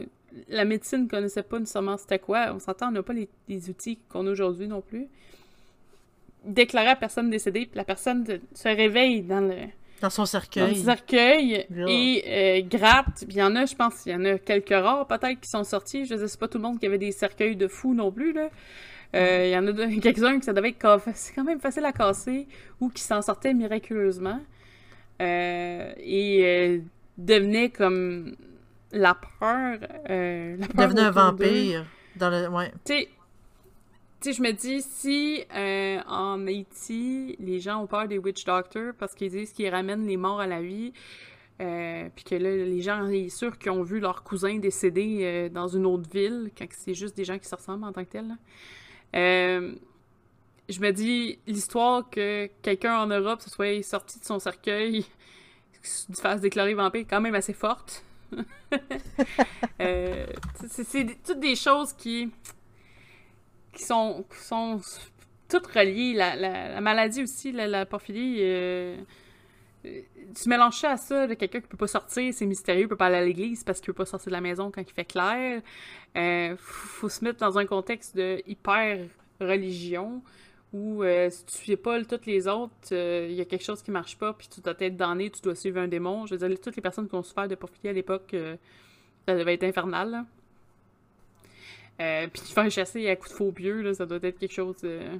[0.49, 2.53] La médecine ne connaissait pas nécessairement c'était quoi.
[2.53, 5.07] On s'entend, on n'a pas les, les outils qu'on a aujourd'hui non plus.
[6.45, 9.55] Déclarer à personne décédée, puis la personne de- se réveille dans le,
[10.01, 10.77] Dans son dans le cercueil.
[10.77, 13.25] cercueil et euh, gratte.
[13.27, 15.49] Puis il y en a, je pense, il y en a quelques rares peut-être qui
[15.49, 16.05] sont sortis.
[16.05, 18.33] Je sais, c'est pas tout le monde qui avait des cercueils de fous non plus,
[18.33, 18.51] là.
[19.15, 21.93] Euh, Il y en a quelques-uns que ça devait être c'est quand même facile à
[21.93, 22.47] casser
[22.81, 24.41] ou qui s'en sortaient miraculeusement.
[25.23, 26.83] Euh, et
[27.17, 28.35] devenaient comme
[28.93, 29.79] la peur.
[30.09, 31.87] La peur Devenait un vampire.
[32.17, 32.49] Dans le...
[32.49, 32.71] Ouais.
[32.85, 33.09] Tu sais,
[34.33, 39.14] je me dis, si euh, en Haïti, les gens ont peur des witch doctors parce
[39.14, 40.93] qu'ils disent qu'ils ramènent les morts à la vie,
[41.61, 45.49] euh, puis que là, les gens, c'est sûr qu'ils ont vu leur cousin décédé euh,
[45.49, 48.11] dans une autre ville, quand c'est juste des gens qui se ressemblent en tant que
[48.11, 48.37] tels.
[49.12, 55.05] je me dis, l'histoire que quelqu'un en Europe se soit sorti de son cercueil,
[55.83, 58.05] se fasse déclarer vampire, est quand même assez forte.
[60.68, 62.33] C'est toutes des choses qui
[63.75, 64.81] qui sont, qui sont
[65.49, 66.14] toutes reliées.
[66.14, 68.97] La, la, la maladie aussi, la, la porphyrie, euh,
[69.85, 70.01] euh,
[70.35, 73.07] tu mélanges ça à ça, de quelqu'un qui peut pas sortir, c'est mystérieux, peut pas
[73.07, 75.62] aller à l'église parce qu'il peut pas sortir de la maison quand il fait clair.
[76.16, 79.07] Euh, faut, se mettre dans un contexte de hyper
[79.41, 80.22] religion
[80.72, 83.91] où euh, si tu suis pas toutes les autres, il y a quelque chose qui
[83.91, 86.27] marche pas, puis tu dois être damné, tu dois suivre un démon.
[86.27, 88.35] Je veux dire, toutes les personnes qui ont souffert de porphyrie à l'époque,
[89.27, 90.11] ça devait être infernal.
[90.11, 90.25] Là.
[92.01, 94.53] Euh, puis te faire chasser à coups de faux pieux, là, ça doit être quelque
[94.53, 94.77] chose.
[94.85, 95.17] euh,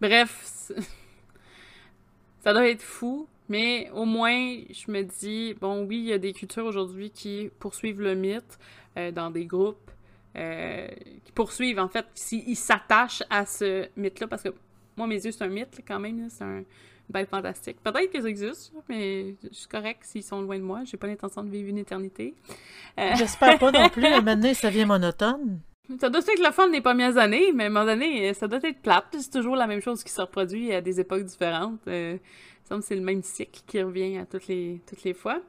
[0.00, 0.70] Bref,
[2.40, 6.18] ça doit être fou, mais au moins, je me dis, bon, oui, il y a
[6.18, 8.58] des cultures aujourd'hui qui poursuivent le mythe
[8.96, 9.90] euh, dans des groupes,
[10.36, 10.86] euh,
[11.24, 14.50] qui poursuivent, en fait, si- ils s'attachent à ce mythe-là, parce que
[14.96, 16.62] moi, mes yeux, c'est un mythe, quand même, c'est un
[17.08, 17.78] une bête fantastique.
[17.82, 21.42] Peut-être qu'ils existent, mais je suis correct s'ils sont loin de moi, j'ai pas l'intention
[21.42, 22.34] de vivre une éternité.
[22.98, 24.02] Euh, J'espère pas non plus.
[24.24, 25.60] Donné, ça vient monotone.
[26.00, 28.48] Ça doit être le fun des premières années, mais à un moment donné, euh, ça
[28.48, 29.06] doit être plate.
[29.18, 31.78] C'est toujours la même chose qui se reproduit à des époques différentes.
[31.86, 35.04] Euh, il me semble que c'est le même cycle qui revient à toutes les, toutes
[35.04, 35.40] les fois.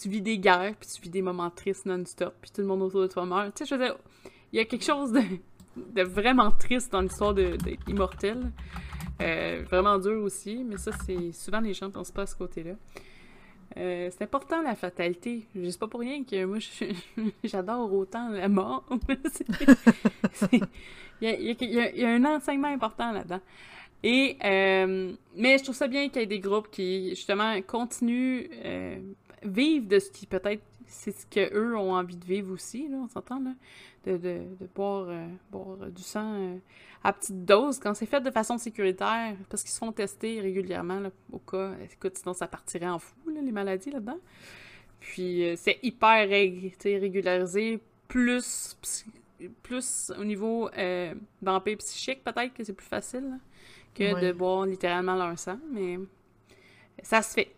[0.00, 2.82] Tu vis des guerres, puis tu vis des moments tristes non-stop, puis tout le monde
[2.82, 3.54] autour de toi meurt.
[3.54, 3.96] Tu sais, je veux dire,
[4.52, 5.22] il y a quelque chose de,
[5.76, 8.50] de vraiment triste dans l'histoire d'être immortel.
[9.20, 12.74] Euh, vraiment dur aussi, mais ça, c'est souvent les gens pensent pas à ce côté-là.
[13.76, 15.46] Euh, c'est important la fatalité.
[15.54, 16.58] Je sais pas pour rien que moi
[17.44, 18.84] j'adore autant la mort.
[21.20, 23.40] Il y, a, un enseignement important là-dedans.
[24.02, 28.46] Et euh, mais je trouve ça bien qu'il y ait des groupes qui justement continuent
[29.42, 32.96] vivent de ce qui peut-être c'est ce que eux ont envie de vivre aussi, là,
[32.96, 33.52] on s'entend là,
[34.04, 36.56] de, de, de boire, euh, boire du sang euh,
[37.04, 41.00] à petite dose quand c'est fait de façon sécuritaire, parce qu'ils se font tester régulièrement
[41.00, 41.72] là, au cas.
[41.92, 44.18] Écoute, sinon ça partirait en fou, là, les maladies là-dedans.
[45.00, 48.76] Puis euh, c'est hyper régularisé, plus,
[49.62, 53.36] plus au niveau euh, vampire psychique, peut-être que c'est plus facile là,
[53.94, 54.20] que Ouais.
[54.20, 55.98] de boire littéralement leur sang, mais
[57.02, 57.54] ça se fait.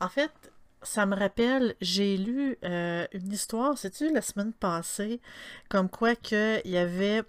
[0.00, 0.51] En fait,
[0.82, 5.20] ça me rappelle, j'ai lu euh, une histoire, sais-tu, la semaine passée,
[5.68, 7.22] comme quoi que il y avait,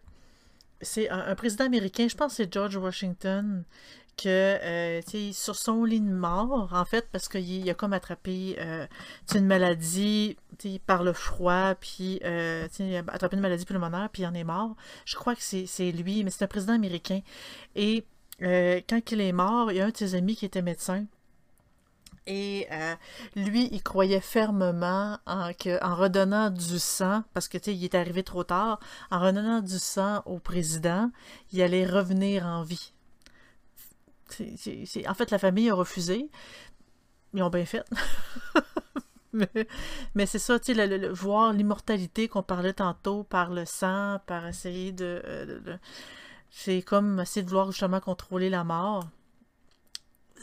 [0.81, 3.63] c'est un, président américain, je pense que c'est George Washington,
[4.17, 4.27] que,
[4.61, 7.93] euh, tu sais, sur son lit de mort, en fait, parce qu'il il a comme
[7.93, 8.85] attrapé euh,
[9.33, 10.37] une maladie
[10.85, 14.43] par le froid, puis euh, il a attrapé une maladie pulmonaire, puis il en est
[14.43, 14.75] mort.
[15.05, 17.21] Je crois que c'est lui, mais c'est un président américain.
[17.75, 18.05] Et
[18.39, 21.05] quand il est mort, il y a un de ses amis qui était médecin.
[22.26, 22.95] Et euh,
[23.36, 28.24] lui, il croyait fermement en, que, en redonnant du sang, parce que il est arrivé
[28.24, 28.80] trop tard,
[29.11, 31.11] en redonnant du sang au président,
[31.51, 32.93] il allait revenir en vie.
[35.07, 36.30] En fait, la famille a refusé.
[37.34, 37.84] Ils ont bien fait.
[40.15, 44.91] mais c'est ça, tu sais, voir l'immortalité qu'on parlait tantôt par le sang, par essayer
[44.91, 45.21] de.
[45.26, 45.80] euh, de-
[46.51, 49.07] c'est comme essayer de vouloir justement contrôler la mort.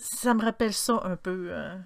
[0.00, 1.48] Ça me rappelle ça un peu.
[1.50, 1.76] euh,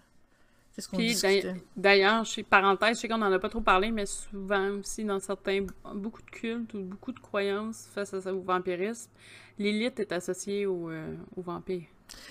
[0.78, 1.54] ce qu'on discutait?
[1.76, 5.20] d'ailleurs- chez parenthèse, je sais qu'on n'en a pas trop parlé, mais souvent aussi dans
[5.20, 9.10] certains, beaucoup de cultes ou beaucoup de croyances face à au vampirisme,
[9.58, 11.84] l'élite est associée au, euh, au vampire.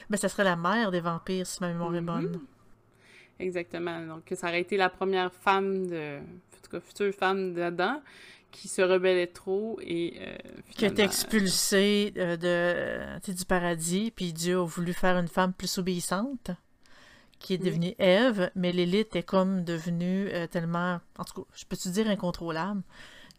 [0.10, 2.06] Ben, ça serait la mère des vampires, si ma mémoire est Mhm.
[2.06, 2.40] bonne.
[3.40, 4.06] Exactement.
[4.06, 6.20] Donc, ça aurait été la première femme de.
[6.20, 8.02] En tout cas, future femme d'Adam
[8.54, 10.14] qui se rebellait trop et.
[10.22, 10.38] euh,
[10.78, 15.18] Qui a été finalement, expulsée euh, de, sais, du paradis, puis Dieu a voulu faire
[15.18, 16.52] une femme plus obéissante,
[17.40, 21.66] qui est devenue Ève, mais Lilith est comme devenue euh, tellement, en tout cas, je
[21.66, 22.84] peux te dire incontrôlable,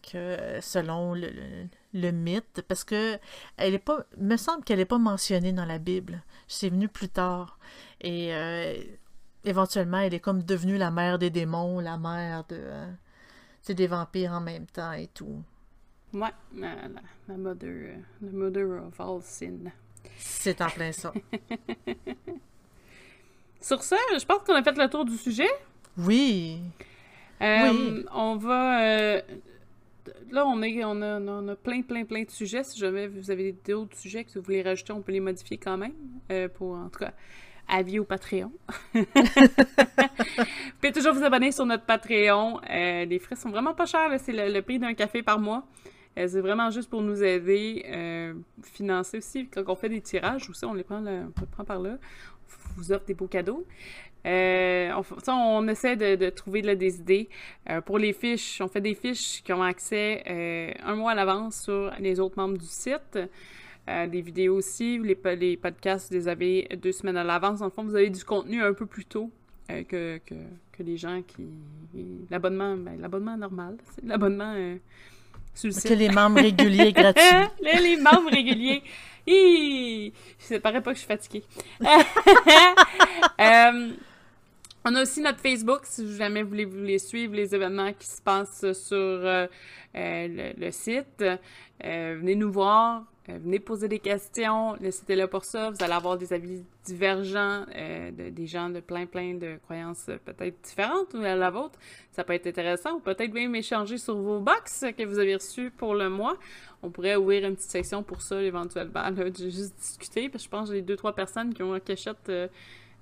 [0.03, 1.31] que euh, selon le,
[1.95, 3.19] le, mythe, parce que
[3.57, 6.23] elle est pas, me semble qu'elle n'est pas mentionnée dans la Bible.
[6.49, 7.59] C'est venu plus tard.
[8.03, 8.75] Et euh,
[9.45, 12.61] éventuellement, elle est comme devenue la mère des démons, la mère de,
[13.65, 15.43] c'est des vampires en même temps et tout.
[16.13, 16.75] Ouais, la,
[17.27, 19.73] la, mother, the mother of all sin.
[20.19, 21.13] C'est en plein ça.
[23.61, 25.49] Sur ça, je pense qu'on a fait le tour du sujet.
[25.97, 26.61] Oui.
[27.41, 28.05] Euh, oui.
[28.13, 28.83] On va.
[28.83, 29.23] Euh,
[30.31, 32.65] là, on, est, on, a, on, a, plein, plein, plein de sujets.
[32.65, 35.79] Si jamais vous avez d'autres sujets que vous voulez rajouter, on peut les modifier quand
[35.79, 35.95] même.
[36.31, 37.15] Euh, pour, en tout cas,
[37.69, 38.53] avis au Patreon.
[38.95, 39.05] vous
[40.81, 42.61] pouvez toujours vous abonner sur notre Patreon.
[42.69, 44.11] les frais sont vraiment pas chers.
[44.21, 45.67] C'est le, prix d'un café par mois.
[46.17, 49.49] c'est vraiment juste pour nous aider, financer aussi.
[49.49, 51.99] Quand on fait des tirages aussi, on les prend, on les prend par là
[52.77, 53.67] vous offre des beaux cadeaux.
[54.27, 54.91] Euh,
[55.27, 57.29] on, on, essaie de, trouver des idées.
[57.69, 61.15] Euh, pour les fiches, on fait des fiches qui ont accès euh, un mois à
[61.15, 63.19] l'avance sur les autres membres du site.
[63.87, 67.61] Des vidéos aussi, les, les, podcasts, vous les avez deux semaines à l'avance.
[67.61, 69.31] En fond, vous avez du contenu un peu plus tôt
[69.69, 71.47] que, que, les gens qui...
[72.31, 74.55] L'abonnement, ben, l'abonnement normal, c'est l'abonnement
[75.55, 75.89] sur le site.
[75.89, 77.23] Que les membres réguliers gratuits.
[77.63, 78.83] les, les membres réguliers.
[79.27, 80.13] Hi!
[80.39, 81.45] Ça paraît pas que je suis fatiguée.
[83.41, 83.91] Euh,
[84.85, 88.73] on a aussi notre Facebook, si jamais vous voulez, suivre les événements qui se passent
[88.73, 89.47] sur euh,
[89.97, 91.25] euh, le, site.
[91.83, 94.77] venez nous voir, venez poser des questions.
[94.81, 95.71] Le site là pour ça.
[95.71, 100.61] Vous allez avoir des avis divergents, de, des gens de plein, plein de croyances peut-être
[100.63, 101.79] différentes à la vôtre.
[102.13, 105.71] Ça peut être intéressant ou peut-être même échanger sur vos box que vous avez reçus
[105.71, 106.37] pour le mois
[106.85, 109.11] on pourrait ouvrir une petite section pour ça éventuellement.
[109.39, 112.29] Juste discuter, parce que je pense que j'ai deux, trois personnes qui ont en cachette
[112.29, 112.47] euh,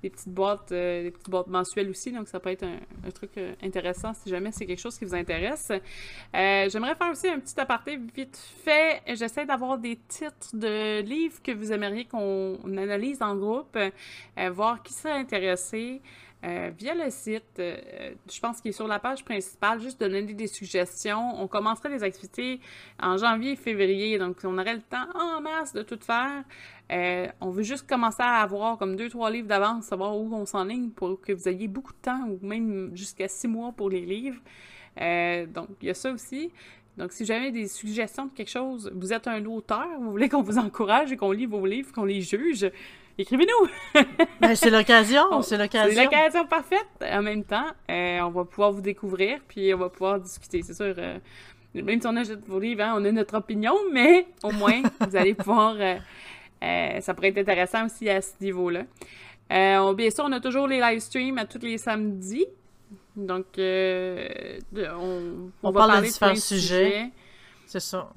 [0.02, 3.30] des petites boîtes, euh, des petites boîtes mensuelles aussi, donc ça peut être un, truc
[3.36, 5.70] euh, intéressant si jamais c'est quelque chose qui vous intéresse.
[6.32, 9.02] J'aimerais faire aussi un petit aparté vite fait.
[9.14, 13.78] J'essaie d'avoir des titres de livres que vous aimeriez qu'on analyse en groupe,
[14.50, 16.00] voir qui serait intéressé.
[16.44, 17.76] Euh, via le site, euh,
[18.30, 21.40] je pense qu'il est sur la page principale, juste donner des suggestions.
[21.40, 22.60] On commencerait les activités
[23.00, 26.42] en janvier et février, donc on aurait le temps en masse de tout faire.
[26.90, 30.44] Euh, on veut juste commencer à avoir comme deux, trois livres d'avance, savoir où on
[30.44, 34.00] s'enligne pour que vous ayez beaucoup de temps ou même jusqu'à six mois pour les
[34.00, 34.40] livres.
[35.54, 36.50] donc, il y a ça aussi.
[36.98, 40.42] Donc, si jamais des suggestions de quelque chose, vous êtes un auteur, vous voulez qu'on
[40.42, 42.70] vous encourage et qu'on lit vos livres, qu'on les juge,
[43.18, 43.68] écrivez-nous!
[44.40, 45.94] Ben, c'est l'occasion, c'est l'occasion.
[45.94, 46.88] C'est l'occasion parfaite.
[47.00, 50.62] En même temps, euh, on va pouvoir vous découvrir, puis on va pouvoir discuter.
[50.62, 51.18] C'est sûr, euh,
[51.74, 55.16] même si on achète vos livres, hein, on a notre opinion, mais au moins, vous
[55.16, 55.76] allez pouvoir...
[55.78, 58.84] Euh, ça pourrait être intéressant aussi à ce niveau-là.
[59.48, 62.46] bien sûr, on a toujours les live streams à tous les samedis.
[63.14, 67.10] Donc, on, on, parle de différents sujets.
[67.66, 68.12] C'est ça.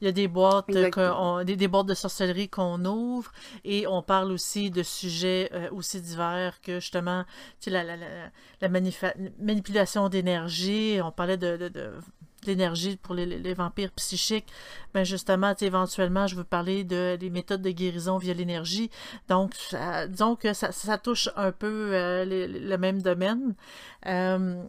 [0.00, 3.32] Il y a des boîtes, des, des, boîtes de sorcellerie qu'on ouvre
[3.64, 7.24] et on parle aussi de sujets euh, aussi divers que justement
[7.66, 8.06] la, la, la,
[8.60, 10.98] la manipulation d'énergie.
[11.02, 11.92] On parlait de, de, de
[12.46, 14.46] l'énergie pour les, vampires psychiques,
[14.94, 18.90] ben justement, éventuellement, je veux parler de, des méthodes de guérison via l'énergie.
[19.28, 19.54] Donc,
[20.08, 23.54] disons que ça, ça, touche un peu euh, le même domaine.
[24.06, 24.62] Euh,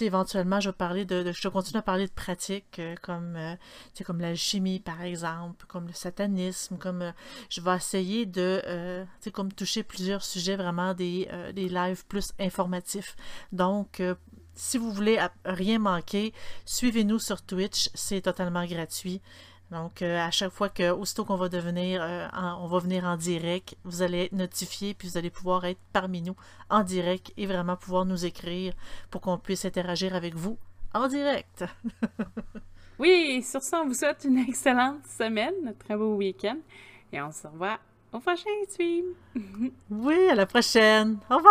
[0.00, 3.38] éventuellement, je vais parler de, je continue à parler de pratiques euh, comme,
[4.04, 7.12] comme l'alchimie, par exemple, comme le satanisme, comme
[7.48, 13.16] je vais essayer de comme toucher plusieurs sujets vraiment des, des lives plus informatifs.
[13.52, 14.02] Donc,
[14.60, 16.34] si vous voulez rien manquer,
[16.66, 19.22] suivez-nous sur Twitch, c'est totalement gratuit.
[19.70, 22.26] Donc, euh, à chaque fois que, aussitôt qu'on va devenir, euh,
[22.60, 26.20] on va venir en direct, vous allez être notifié, puis vous allez pouvoir être parmi
[26.20, 26.36] nous
[26.68, 28.74] en direct et vraiment pouvoir nous écrire
[29.10, 30.58] pour qu'on puisse interagir avec vous
[30.92, 31.64] en direct.
[32.98, 36.58] oui, sur ça, on vous souhaite une excellente semaine, un très beau week-end,
[37.12, 37.78] et on se revoit
[38.12, 39.04] au prochain stream.
[39.90, 41.18] oui, à la prochaine.
[41.30, 41.48] Au revoir.